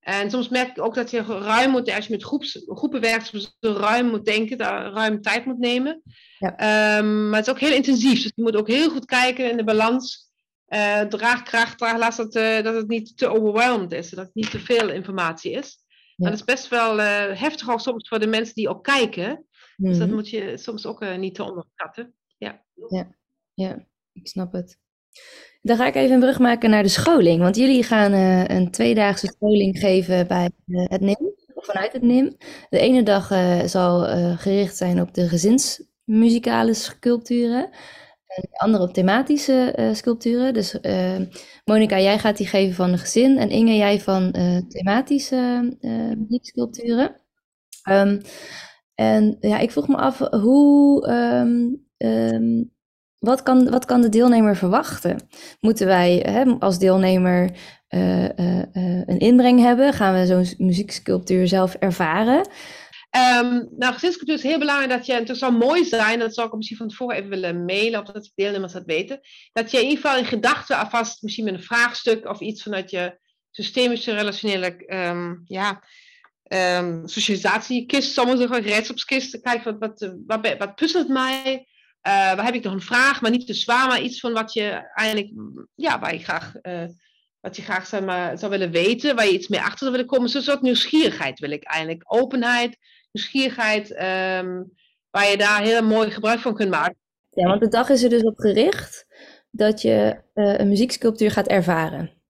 en 0.05 0.31
soms 0.31 0.49
merk 0.49 0.69
ik 0.69 0.83
ook 0.83 0.95
dat 0.95 1.11
je 1.11 1.23
ruim 1.23 1.71
moet, 1.71 1.95
als 1.95 2.07
je 2.07 2.13
met 2.13 2.25
groeps, 2.25 2.63
groepen 2.67 3.01
werkt, 3.01 3.27
soms 3.27 3.57
ruim 3.61 4.07
moet 4.07 4.25
denken, 4.25 4.59
daar 4.59 4.93
ruim 4.93 5.23
tijd 5.23 5.45
moet 5.45 5.59
nemen. 5.59 6.03
Ja. 6.39 6.99
Um, 6.99 7.29
maar 7.29 7.39
het 7.39 7.47
is 7.47 7.53
ook 7.53 7.61
heel 7.61 7.77
intensief, 7.77 8.23
dus 8.23 8.33
je 8.35 8.43
moet 8.43 8.57
ook 8.57 8.69
heel 8.69 8.91
goed 8.91 9.05
kijken 9.05 9.51
in 9.51 9.57
de 9.57 9.65
balans. 9.65 10.33
Uh, 10.69 11.01
draagkracht, 11.01 11.79
draaglast, 11.79 12.17
dat, 12.17 12.35
uh, 12.35 12.63
dat 12.63 12.75
het 12.75 12.89
niet 12.89 13.17
te 13.17 13.29
overwhelmed 13.29 13.93
is, 13.93 14.11
dat 14.11 14.25
het 14.25 14.35
niet 14.35 14.51
te 14.51 14.59
veel 14.59 14.91
informatie 14.91 15.53
is. 15.53 15.79
Ja. 16.17 16.25
Dat 16.25 16.35
is 16.35 16.45
best 16.45 16.69
wel 16.69 16.99
uh, 16.99 17.41
heftig 17.41 17.71
ook 17.71 17.81
soms 17.81 18.09
voor 18.09 18.19
de 18.19 18.27
mensen 18.27 18.55
die 18.55 18.69
ook 18.69 18.85
kijken. 18.85 19.29
Mm 19.29 19.45
-hmm. 19.77 19.89
Dus 19.89 19.99
dat 19.99 20.07
mhm. 20.07 20.17
moet 20.17 20.31
je 20.31 20.57
soms 20.57 20.87
ook 20.87 21.17
niet 21.17 21.35
te 21.35 21.45
onderschatten. 21.45 22.15
Ja. 22.39 22.65
ja, 22.89 23.17
ja, 23.55 23.87
ik 24.13 24.29
snap 24.29 24.53
het. 24.53 24.79
Dan 25.63 25.77
ga 25.77 25.87
ik 25.87 25.95
even 25.95 26.15
een 26.15 26.21
brug 26.21 26.39
maken 26.39 26.71
naar 26.71 26.83
de 26.83 26.89
scholing. 26.89 27.41
Want 27.41 27.57
jullie 27.57 27.83
gaan 27.83 28.13
uh, 28.13 28.45
een 28.45 28.71
tweedaagse 28.71 29.27
scholing 29.27 29.79
geven 29.79 30.27
bij 30.27 30.51
uh, 30.67 30.85
het 30.89 31.01
NIM, 31.01 31.35
of 31.55 31.65
vanuit 31.65 31.93
het 31.93 32.03
NIM. 32.03 32.37
De 32.71 32.79
ene 32.79 33.03
dag 33.03 33.31
uh, 33.31 33.63
zal 33.65 34.01
gericht 34.37 34.77
zijn 34.77 35.01
op 35.01 35.15
de 35.15 35.29
gezinsmuzikale 35.29 36.75
sculpturen. 36.75 37.65
En 38.27 38.43
de 38.51 38.59
andere 38.59 38.85
op 38.85 38.95
thematische 38.95 39.91
sculpturen. 39.93 40.55
Dus 40.55 40.79
Monika, 41.65 42.01
jij 42.01 42.19
gaat 42.19 42.37
die 42.37 42.47
geven 42.47 42.75
van 42.75 42.91
de 42.91 42.99
gezin. 42.99 43.39
En 43.39 43.51
Inge, 43.51 43.77
jij 43.77 44.01
van 44.01 44.33
thematische 44.69 45.77
muzieksculpturen. 46.17 47.21
Um, 47.91 48.21
en 48.95 49.37
ja, 49.41 49.59
ik 49.59 49.71
vroeg 49.71 49.89
me 49.89 49.97
af 49.97 50.19
hoe. 50.19 51.09
Um, 51.99 52.73
wat 53.25 53.43
kan, 53.43 53.71
wat 53.71 53.85
kan 53.85 54.01
de 54.01 54.09
deelnemer 54.09 54.57
verwachten? 54.57 55.29
Moeten 55.61 55.87
wij 55.87 56.23
hè, 56.27 56.45
als 56.45 56.79
deelnemer 56.79 57.51
uh, 57.91 58.23
uh, 58.23 58.63
een 59.07 59.19
inbreng 59.19 59.61
hebben? 59.61 59.93
Gaan 59.93 60.15
we 60.15 60.27
zo'n 60.27 60.67
muzieksculptuur 60.67 61.49
zelf 61.49 61.75
ervaren? 61.75 62.49
Um, 63.41 63.69
nou, 63.77 63.93
gezinscultuur 63.93 64.35
is 64.35 64.43
heel 64.43 64.59
belangrijk 64.59 64.91
dat 64.91 65.07
je, 65.07 65.13
en 65.13 65.27
het 65.27 65.39
zou 65.39 65.53
mooi 65.53 65.85
zijn, 65.85 66.19
dat 66.19 66.35
zou 66.35 66.47
ik 66.47 66.55
misschien 66.55 66.77
van 66.77 66.89
tevoren 66.89 67.17
even 67.17 67.29
willen 67.29 67.65
mailen, 67.65 68.01
of 68.01 68.07
dat 68.07 68.33
deelnemers 68.35 68.73
dat 68.73 68.85
weten, 68.85 69.21
dat 69.53 69.71
je 69.71 69.77
in 69.77 69.89
ieder 69.89 70.01
geval 70.01 70.19
in 70.19 70.25
gedachten 70.25 70.79
alvast 70.79 71.23
misschien 71.23 71.45
met 71.45 71.55
een 71.55 71.63
vraagstuk 71.63 72.29
of 72.29 72.41
iets 72.41 72.63
vanuit 72.63 72.91
je 72.91 73.19
systemische 73.51 74.15
relationele 74.15 74.85
um, 74.87 75.43
ja, 75.45 75.83
um, 76.79 77.09
socialisatiekist, 77.09 78.13
sommigen 78.13 78.41
zeggen 78.41 78.63
gereedschapskist, 78.63 79.41
kijk 79.41 79.65
wat, 79.65 79.77
wat, 79.79 80.13
wat, 80.27 80.57
wat 80.59 80.75
puzzelt 80.75 81.09
mij, 81.09 81.67
uh, 82.07 82.35
waar 82.35 82.45
heb 82.45 82.55
ik 82.55 82.63
nog 82.63 82.73
een 82.73 82.81
vraag, 82.81 83.21
maar 83.21 83.31
niet 83.31 83.47
te 83.47 83.55
zwaar, 83.55 83.89
maar 83.89 84.01
iets 84.01 84.21
van 84.21 84.33
wat 84.33 84.53
je 84.53 84.91
eigenlijk, 84.95 85.33
ja, 85.75 85.99
waar 85.99 86.13
je 86.13 86.19
graag, 86.19 86.55
uh, 86.63 86.85
wat 87.41 87.57
je 87.57 87.63
graag 87.63 87.87
zeg 87.87 88.01
maar, 88.03 88.39
zou 88.39 88.51
willen 88.51 88.71
weten, 88.71 89.17
waar 89.17 89.27
je 89.27 89.33
iets 89.33 89.49
meer 89.49 89.61
achter 89.61 89.79
zou 89.79 89.91
willen 89.91 90.07
komen. 90.07 90.29
Zo'n 90.29 90.43
soort 90.43 90.63
nieuwsgierigheid 90.63 91.39
wil 91.39 91.51
ik 91.51 91.65
eigenlijk. 91.65 92.03
Openheid, 92.07 92.79
nieuwsgierigheid, 93.13 93.91
um, 93.91 94.73
waar 95.11 95.31
je 95.31 95.37
daar 95.37 95.63
heel 95.63 95.83
mooi 95.83 96.11
gebruik 96.11 96.41
van 96.41 96.55
kunt 96.55 96.71
maken. 96.71 96.97
Ja, 97.31 97.49
want 97.49 97.61
de 97.61 97.69
dag 97.69 97.89
is 97.89 98.03
er 98.03 98.11
dus 98.11 98.23
op 98.23 98.39
gericht 98.39 99.07
dat 99.51 99.83
je 99.83 100.23
uh, 100.35 100.59
een 100.59 100.69
muzieksculptuur 100.69 101.31
gaat 101.31 101.49
ervaren. 101.49 102.23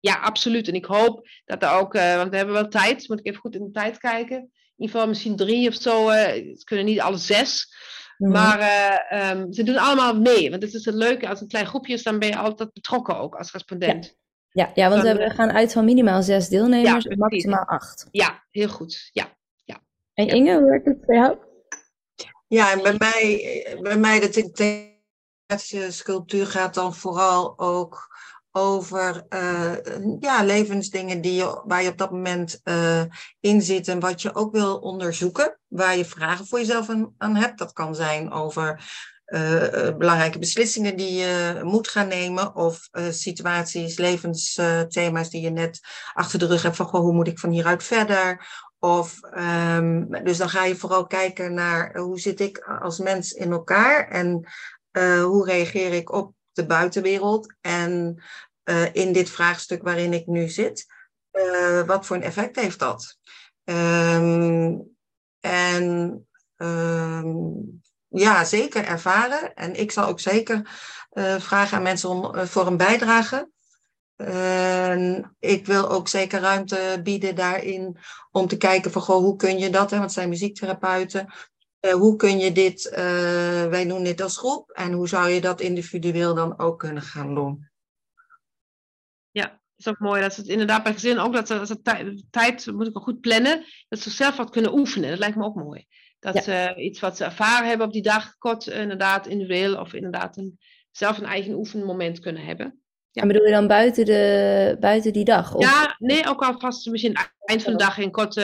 Ja, 0.00 0.14
absoluut. 0.14 0.68
En 0.68 0.74
ik 0.74 0.84
hoop 0.84 1.28
dat 1.44 1.62
er 1.62 1.70
ook, 1.70 1.92
want 1.92 2.30
we 2.30 2.36
hebben 2.36 2.54
wel 2.54 2.68
tijd, 2.68 3.08
moet 3.08 3.18
ik 3.18 3.26
even 3.26 3.40
goed 3.40 3.54
in 3.54 3.64
de 3.64 3.70
tijd 3.70 3.98
kijken. 3.98 4.36
In 4.36 4.50
ieder 4.76 4.94
geval 4.94 5.08
misschien 5.08 5.36
drie 5.36 5.68
of 5.68 5.74
zo, 5.74 6.08
het 6.08 6.64
kunnen 6.64 6.84
niet 6.84 7.00
alle 7.00 7.16
zes. 7.16 7.74
Mhm. 8.22 8.32
Maar 8.32 8.60
uh, 8.60 9.30
um, 9.30 9.52
ze 9.52 9.62
doen 9.62 9.76
allemaal 9.76 10.20
mee. 10.20 10.50
Want 10.50 10.62
het 10.62 10.74
is 10.74 10.84
het 10.84 10.94
leuke, 10.94 11.28
als 11.28 11.40
een 11.40 11.48
klein 11.48 11.66
groepje 11.66 11.92
is, 11.92 12.02
dan 12.02 12.18
ben 12.18 12.28
je 12.28 12.36
altijd 12.36 12.72
betrokken 12.72 13.16
ook 13.16 13.34
als 13.34 13.52
respondent. 13.52 14.16
Ja, 14.48 14.70
ja, 14.74 14.88
want 14.88 15.02
dan, 15.02 15.16
we 15.16 15.30
gaan 15.30 15.52
uit 15.52 15.72
van 15.72 15.84
minimaal 15.84 16.22
zes 16.22 16.48
deelnemers, 16.48 17.04
ja, 17.04 17.16
maximaal 17.16 17.64
acht. 17.64 18.08
Ja, 18.10 18.44
heel 18.50 18.68
goed. 18.68 19.10
Ja, 19.12 19.36
ja. 19.64 19.80
En 20.14 20.28
Inge, 20.28 20.54
hoe 20.54 20.68
werkt 20.68 20.86
het 20.86 20.98
voor 21.04 21.14
jou? 21.14 21.36
Ja, 22.46 22.72
en 22.72 22.82
bij 22.82 22.94
mij, 22.98 23.78
bij 23.80 23.96
mij 23.96 24.20
de 24.20 25.86
sculptuur 25.90 26.46
gaat 26.46 26.74
dan 26.74 26.94
vooral 26.94 27.58
ook 27.58 28.16
over 28.52 29.26
uh, 29.28 29.72
ja, 30.20 30.44
levensdingen 30.44 31.20
die 31.20 31.34
je, 31.34 31.62
waar 31.64 31.82
je 31.82 31.88
op 31.88 31.98
dat 31.98 32.10
moment 32.10 32.60
uh, 32.64 33.02
in 33.40 33.62
zit 33.62 33.88
en 33.88 34.00
wat 34.00 34.22
je 34.22 34.34
ook 34.34 34.52
wil 34.52 34.76
onderzoeken, 34.76 35.58
waar 35.68 35.96
je 35.96 36.04
vragen 36.04 36.46
voor 36.46 36.58
jezelf 36.58 36.88
aan, 36.88 37.14
aan 37.18 37.36
hebt. 37.36 37.58
Dat 37.58 37.72
kan 37.72 37.94
zijn 37.94 38.32
over 38.32 38.90
uh, 39.26 39.96
belangrijke 39.98 40.38
beslissingen 40.38 40.96
die 40.96 41.12
je 41.12 41.60
moet 41.62 41.88
gaan 41.88 42.08
nemen 42.08 42.54
of 42.54 42.88
situaties, 43.10 43.98
levensthema's 43.98 45.30
die 45.30 45.40
je 45.40 45.50
net 45.50 45.80
achter 46.12 46.38
de 46.38 46.46
rug 46.46 46.62
hebt 46.62 46.76
van 46.76 46.86
goh, 46.86 47.00
hoe 47.00 47.12
moet 47.12 47.28
ik 47.28 47.38
van 47.38 47.50
hieruit 47.50 47.82
verder? 47.82 48.46
Of, 48.78 49.18
um, 49.76 50.24
dus 50.24 50.38
dan 50.38 50.48
ga 50.48 50.64
je 50.64 50.76
vooral 50.76 51.06
kijken 51.06 51.54
naar 51.54 51.98
hoe 51.98 52.20
zit 52.20 52.40
ik 52.40 52.58
als 52.58 52.98
mens 52.98 53.32
in 53.32 53.52
elkaar 53.52 54.08
en 54.08 54.48
hoe 55.22 55.44
reageer 55.44 55.92
ik 55.92 56.12
op 56.12 56.34
de 56.52 56.66
buitenwereld 56.66 57.54
en 57.60 58.22
uh, 58.64 58.94
in 58.94 59.12
dit 59.12 59.30
vraagstuk 59.30 59.82
waarin 59.82 60.12
ik 60.12 60.26
nu 60.26 60.48
zit. 60.48 60.86
Uh, 61.32 61.82
wat 61.82 62.06
voor 62.06 62.16
een 62.16 62.22
effect 62.22 62.56
heeft 62.56 62.78
dat? 62.78 63.18
Um, 63.64 64.96
en 65.40 66.26
um, 66.56 67.82
ja, 68.08 68.44
zeker 68.44 68.84
ervaren. 68.84 69.54
En 69.54 69.74
ik 69.74 69.92
zal 69.92 70.06
ook 70.06 70.20
zeker 70.20 70.70
uh, 71.12 71.40
vragen 71.40 71.76
aan 71.76 71.82
mensen 71.82 72.08
om, 72.08 72.46
voor 72.46 72.66
een 72.66 72.76
bijdrage. 72.76 73.50
ik 75.38 75.66
wil 75.66 75.90
ook 75.90 76.08
zeker 76.08 76.40
ruimte 76.40 77.00
bieden 77.02 77.34
daarin 77.34 77.96
om 78.30 78.46
te 78.46 78.56
kijken 78.56 78.90
van 78.90 79.02
goh, 79.02 79.16
hoe 79.16 79.36
kun 79.36 79.58
je 79.58 79.70
dat, 79.70 79.90
hè, 79.90 79.96
want 79.96 80.02
het 80.02 80.12
zijn 80.12 80.28
muziektherapeuten, 80.28 81.32
uh, 81.86 81.92
hoe 81.92 82.16
kun 82.16 82.38
je 82.38 82.52
dit, 82.52 82.84
uh, 82.90 82.96
wij 83.66 83.86
doen 83.86 84.04
dit 84.04 84.20
als 84.20 84.36
groep, 84.36 84.70
en 84.70 84.92
hoe 84.92 85.08
zou 85.08 85.28
je 85.28 85.40
dat 85.40 85.60
individueel 85.60 86.34
dan 86.34 86.58
ook 86.58 86.78
kunnen 86.78 87.02
gaan 87.02 87.34
doen? 87.34 87.70
Ja, 89.30 89.46
dat 89.46 89.58
is 89.76 89.88
ook 89.88 89.98
mooi. 89.98 90.20
Dat 90.20 90.34
ze 90.34 90.40
het 90.40 90.50
inderdaad 90.50 90.82
bij 90.82 90.92
gezinnen 90.92 91.24
ook, 91.24 91.32
dat 91.32 91.46
ze, 91.46 91.58
dat 91.58 91.84
tijd, 91.84 92.24
tijd 92.30 92.66
moet 92.72 92.86
ik 92.86 92.96
ook 92.96 93.02
goed 93.02 93.20
plannen, 93.20 93.64
dat 93.88 93.98
ze 93.98 94.10
zelf 94.10 94.36
wat 94.36 94.50
kunnen 94.50 94.78
oefenen. 94.78 95.10
Dat 95.10 95.18
lijkt 95.18 95.36
me 95.36 95.44
ook 95.44 95.54
mooi. 95.54 95.86
Dat 96.18 96.34
ja. 96.34 96.42
ze 96.42 96.74
iets 96.76 97.00
wat 97.00 97.16
ze 97.16 97.24
ervaren 97.24 97.68
hebben 97.68 97.86
op 97.86 97.92
die 97.92 98.02
dag, 98.02 98.38
kort 98.38 98.66
inderdaad 98.66 99.26
individueel, 99.26 99.80
of 99.80 99.92
inderdaad 99.92 100.36
een, 100.36 100.58
zelf 100.90 101.18
een 101.18 101.24
eigen 101.24 101.54
oefenmoment 101.54 102.20
kunnen 102.20 102.44
hebben. 102.44 102.82
Ja. 103.10 103.22
En 103.22 103.28
bedoel 103.28 103.44
je 103.44 103.52
dan 103.52 103.66
buiten, 103.66 104.04
de, 104.04 104.76
buiten 104.80 105.12
die 105.12 105.24
dag? 105.24 105.54
Of? 105.54 105.62
Ja, 105.62 105.96
nee, 105.98 106.28
ook 106.28 106.42
alvast 106.42 106.90
misschien 106.90 107.16
eind 107.44 107.62
van 107.62 107.72
de 107.72 107.78
dag 107.78 107.98
in 107.98 108.10
kort... 108.10 108.40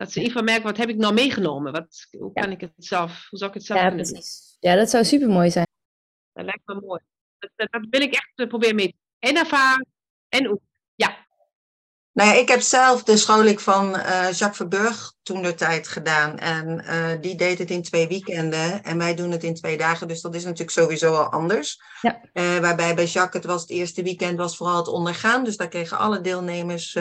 Dat 0.00 0.12
ze 0.12 0.20
even 0.20 0.44
merken, 0.44 0.62
wat 0.62 0.76
heb 0.76 0.88
ik 0.88 0.96
nou 0.96 1.14
meegenomen? 1.14 1.72
Wat, 1.72 2.06
hoe 2.18 2.32
kan 2.32 2.50
ik 2.50 2.60
het 2.60 2.72
zelf, 2.76 3.26
hoe 3.28 3.38
zou 3.38 3.50
ik 3.50 3.56
het 3.56 3.66
zelf 3.66 3.80
ja, 3.80 3.88
kunnen 3.88 4.06
precies. 4.06 4.56
Ja, 4.60 4.74
dat 4.74 4.90
zou 4.90 5.04
super 5.04 5.28
mooi 5.28 5.50
zijn. 5.50 5.66
Dat 6.32 6.44
lijkt 6.44 6.62
me 6.64 6.74
mooi. 6.74 7.00
Dat, 7.38 7.50
dat 7.70 7.86
wil 7.90 8.00
ik 8.00 8.14
echt 8.14 8.48
proberen 8.48 8.74
mee. 8.74 8.96
En 9.18 9.36
ervaren 9.36 9.86
en 10.28 10.46
oefenen. 10.46 10.68
Ja. 10.94 11.26
Nou 12.12 12.28
ja, 12.28 12.34
ik 12.34 12.48
heb 12.48 12.60
zelf 12.60 13.02
de 13.02 13.16
scholing 13.16 13.60
van 13.60 13.88
uh, 13.96 14.32
Jacques 14.32 14.56
Verburg 14.56 15.12
toen 15.22 15.42
de 15.42 15.54
tijd 15.54 15.88
gedaan. 15.88 16.38
En 16.38 16.84
uh, 16.84 17.20
die 17.20 17.34
deed 17.34 17.58
het 17.58 17.70
in 17.70 17.82
twee 17.82 18.08
weekenden. 18.08 18.84
En 18.84 18.98
wij 18.98 19.14
doen 19.14 19.30
het 19.30 19.44
in 19.44 19.54
twee 19.54 19.76
dagen. 19.76 20.08
Dus 20.08 20.20
dat 20.20 20.34
is 20.34 20.44
natuurlijk 20.44 20.70
sowieso 20.70 21.14
al 21.14 21.30
anders. 21.30 21.82
Ja. 22.00 22.20
Uh, 22.32 22.58
waarbij 22.58 22.94
bij 22.94 23.06
Jacques 23.06 23.42
het 23.42 23.52
was 23.52 23.60
het 23.60 23.70
eerste 23.70 24.02
weekend 24.02 24.38
was 24.38 24.56
vooral 24.56 24.76
het 24.76 24.88
ondergaan. 24.88 25.44
Dus 25.44 25.56
daar 25.56 25.68
kregen 25.68 25.98
alle 25.98 26.20
deelnemers 26.20 26.98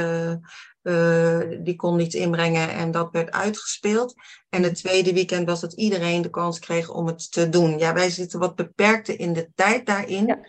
uh, 0.84 1.40
die 1.64 1.76
kon 1.76 2.00
iets 2.00 2.16
inbrengen 2.16 2.70
en 2.70 2.92
dat 2.92 3.12
werd 3.12 3.32
uitgespeeld. 3.32 4.14
En 4.50 4.64
het 4.64 4.76
tweede 4.76 5.14
weekend 5.14 5.48
was 5.48 5.62
dat 5.62 5.74
iedereen 5.74 6.22
de 6.22 6.30
kans 6.30 6.60
kreeg 6.60 6.90
om 6.90 7.08
het 7.08 7.32
te 7.32 7.50
doen. 7.50 7.78
Ja, 7.78 7.94
wij 7.94 8.10
zitten 8.10 8.40
wat 8.40 8.56
beperkter 8.56 9.20
in 9.20 9.34
de 9.34 9.50
tijd 9.56 9.86
daarin. 9.86 10.26
Ja. 10.26 10.40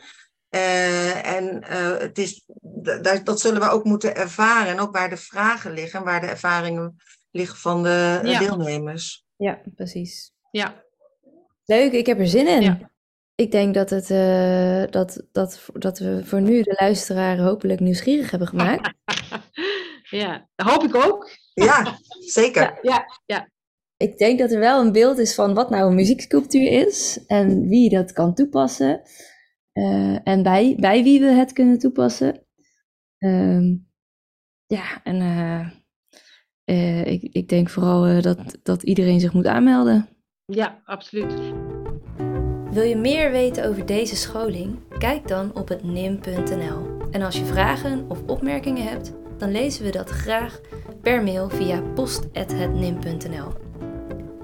Uh, 0.51 1.27
en 1.27 1.65
uh, 1.71 1.99
het 1.99 2.19
is, 2.19 2.45
dat, 3.03 3.21
dat 3.25 3.41
zullen 3.41 3.61
we 3.61 3.69
ook 3.69 3.85
moeten 3.85 4.17
ervaren. 4.17 4.73
En 4.73 4.81
ook 4.81 4.97
waar 4.97 5.11
de 5.11 5.17
vragen 5.17 5.73
liggen, 5.73 6.05
waar 6.05 6.21
de 6.21 6.27
ervaringen 6.27 6.97
liggen 7.31 7.59
van 7.59 7.83
de 7.83 8.21
Ja. 8.23 8.39
deelnemers. 8.39 9.25
Ja, 9.37 9.61
precies. 9.75 10.33
Ja. 10.51 10.85
Leuk, 11.65 11.93
ik 11.93 12.07
heb 12.07 12.19
er 12.19 12.29
zin 12.29 12.49
in. 12.49 12.63
Ja. 12.63 12.91
Ik 13.35 13.51
denk 13.51 13.75
dat, 13.75 13.91
het, 13.91 14.11
eh, 14.11 14.83
dat, 14.91 15.23
dat, 15.33 15.61
dat 15.73 15.99
we 15.99 16.21
voor 16.25 16.41
nu 16.41 16.63
de 16.63 16.77
luisteraar 16.81 17.39
hopelijk 17.39 17.81
nieuwsgierig 17.81 18.31
hebben 18.31 18.49
gemaakt. 18.49 18.93
ja, 20.11 20.49
dat 20.55 20.67
hoop 20.71 20.83
ik 20.85 20.95
ook. 20.95 21.31
Ja, 21.55 21.99
zeker. 22.39 22.63
Ja, 22.63 22.79
ja, 22.83 23.07
ja. 23.27 23.49
Ik 23.97 24.19
denk 24.19 24.39
dat 24.39 24.51
er 24.53 24.59
wel 24.59 24.81
een 24.81 24.93
beeld 24.93 25.19
is 25.19 25.35
van 25.35 25.55
wat 25.55 25.71
nou 25.71 25.89
een 25.89 25.95
muzieksculptuur 25.95 26.71
is 26.71 27.25
en 27.27 27.69
wie 27.69 27.91
dat 27.91 28.13
kan 28.13 28.35
toepassen. 28.35 29.03
eh, 29.73 30.29
en 30.29 30.43
bij, 30.43 30.77
bij 30.81 31.03
wie 31.03 31.21
we 31.21 31.27
het 31.27 31.53
kunnen 31.53 31.79
toepassen. 31.79 32.47
Ehm, 33.19 33.77
ja, 34.67 35.03
en 35.03 35.21
eh, 35.21 35.71
eh, 36.65 37.07
ik, 37.07 37.23
ik 37.23 37.49
denk 37.49 37.71
vooral 37.71 38.23
dat, 38.23 38.59
dat 38.63 38.83
iedereen 38.83 39.21
zich 39.21 39.33
moet 39.33 39.47
aanmelden. 39.47 40.09
ja 40.45 40.83
absoluut. 40.85 41.35
Wil 42.71 42.83
je 42.83 42.97
meer 42.97 43.31
weten 43.31 43.65
over 43.69 43.87
deze 43.87 44.17
scholing? 44.17 44.99
Kijk 44.99 45.29
dan 45.29 45.57
op 45.57 45.69
het 45.69 45.83
nim.nl. 45.83 46.99
En 47.11 47.23
als 47.23 47.39
je 47.39 47.45
vragen 47.45 48.11
of 48.11 48.23
opmerkingen 48.27 48.83
hebt, 48.85 49.13
dan 49.41 49.51
lezen 49.53 49.85
we 49.85 49.91
dat 49.91 50.11
graag 50.11 50.61
per 51.03 51.23
mail 51.23 51.49
via 51.49 51.83
post.hetnim.nl. 51.95 53.53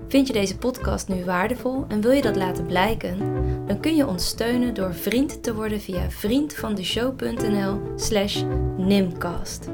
Vind 0.09 0.26
je 0.26 0.32
deze 0.32 0.59
podcast 0.59 1.09
nu 1.09 1.24
waardevol 1.24 1.85
en 1.88 2.00
wil 2.00 2.11
je 2.11 2.22
dat 2.22 2.37
laten 2.37 2.66
blijken? 2.66 3.18
Dan 3.66 3.80
kun 3.80 3.96
je 3.96 4.06
ons 4.06 4.26
steunen 4.26 4.74
door 4.74 4.94
vriend 4.94 5.42
te 5.42 5.54
worden 5.54 5.80
via 5.80 6.11
vriendvandeshow.nl 6.11 7.80
slash 7.96 8.42
nimcast. 8.76 9.68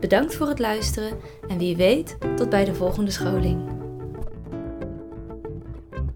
Bedankt 0.00 0.34
voor 0.34 0.48
het 0.48 0.58
luisteren 0.58 1.18
en 1.48 1.58
wie 1.58 1.76
weet 1.76 2.16
tot 2.36 2.50
bij 2.50 2.64
de 2.64 2.74
volgende 2.74 3.10
scholing. 3.10 3.74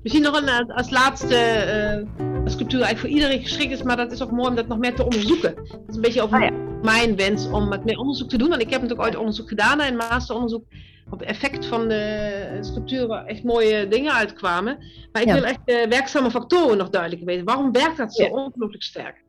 Misschien 0.03 0.23
nog 0.23 0.41
een, 0.41 0.49
eh, 0.49 0.77
als 0.77 0.91
laatste 0.91 1.37
eh, 1.37 2.07
sculptuur 2.45 2.83
eigenlijk 2.83 2.99
voor 2.99 3.09
iedereen 3.09 3.43
geschikt 3.43 3.73
is, 3.73 3.83
maar 3.83 3.97
dat 3.97 4.13
is 4.13 4.23
ook 4.23 4.31
mooi 4.31 4.49
om 4.49 4.55
dat 4.55 4.67
nog 4.67 4.79
meer 4.79 4.95
te 4.95 5.05
onderzoeken. 5.05 5.55
Dat 5.55 5.89
is 5.89 5.95
een 5.95 6.01
beetje 6.01 6.23
over 6.23 6.37
Ah, 6.37 6.43
ja. 6.43 6.70
Mijn 6.83 7.17
wens 7.17 7.47
om 7.51 7.69
wat 7.69 7.85
meer 7.85 7.99
onderzoek 7.99 8.29
te 8.29 8.39
doen, 8.39 8.49
want 8.49 8.61
ik 8.61 8.71
heb 8.71 8.81
natuurlijk 8.81 9.09
ooit 9.09 9.19
onderzoek 9.19 9.49
gedaan 9.49 9.81
en 9.81 9.97
masteronderzoek 9.97 10.65
op 11.11 11.23
effect 11.23 11.67
van 11.67 11.89
de 11.89 12.59
sculptuur 12.61 13.07
waar 13.07 13.25
echt 13.27 13.43
mooie 13.45 13.89
dingen 13.89 14.13
uitkwamen. 14.13 14.79
Maar 15.13 15.23
ik 15.23 15.29
Ja. 15.29 15.35
wil 15.35 15.45
echt 15.45 15.59
de 15.65 15.87
werkzame 15.89 16.31
factoren 16.31 16.77
nog 16.77 16.91
duidelijker 16.91 17.27
weten. 17.29 17.45
Waarom 17.45 17.73
werkt 17.73 17.97
dat 17.97 18.15
zo 18.15 18.23
Ja. 18.25 18.31
ongelooflijk 18.31 18.83
sterk? 18.83 19.23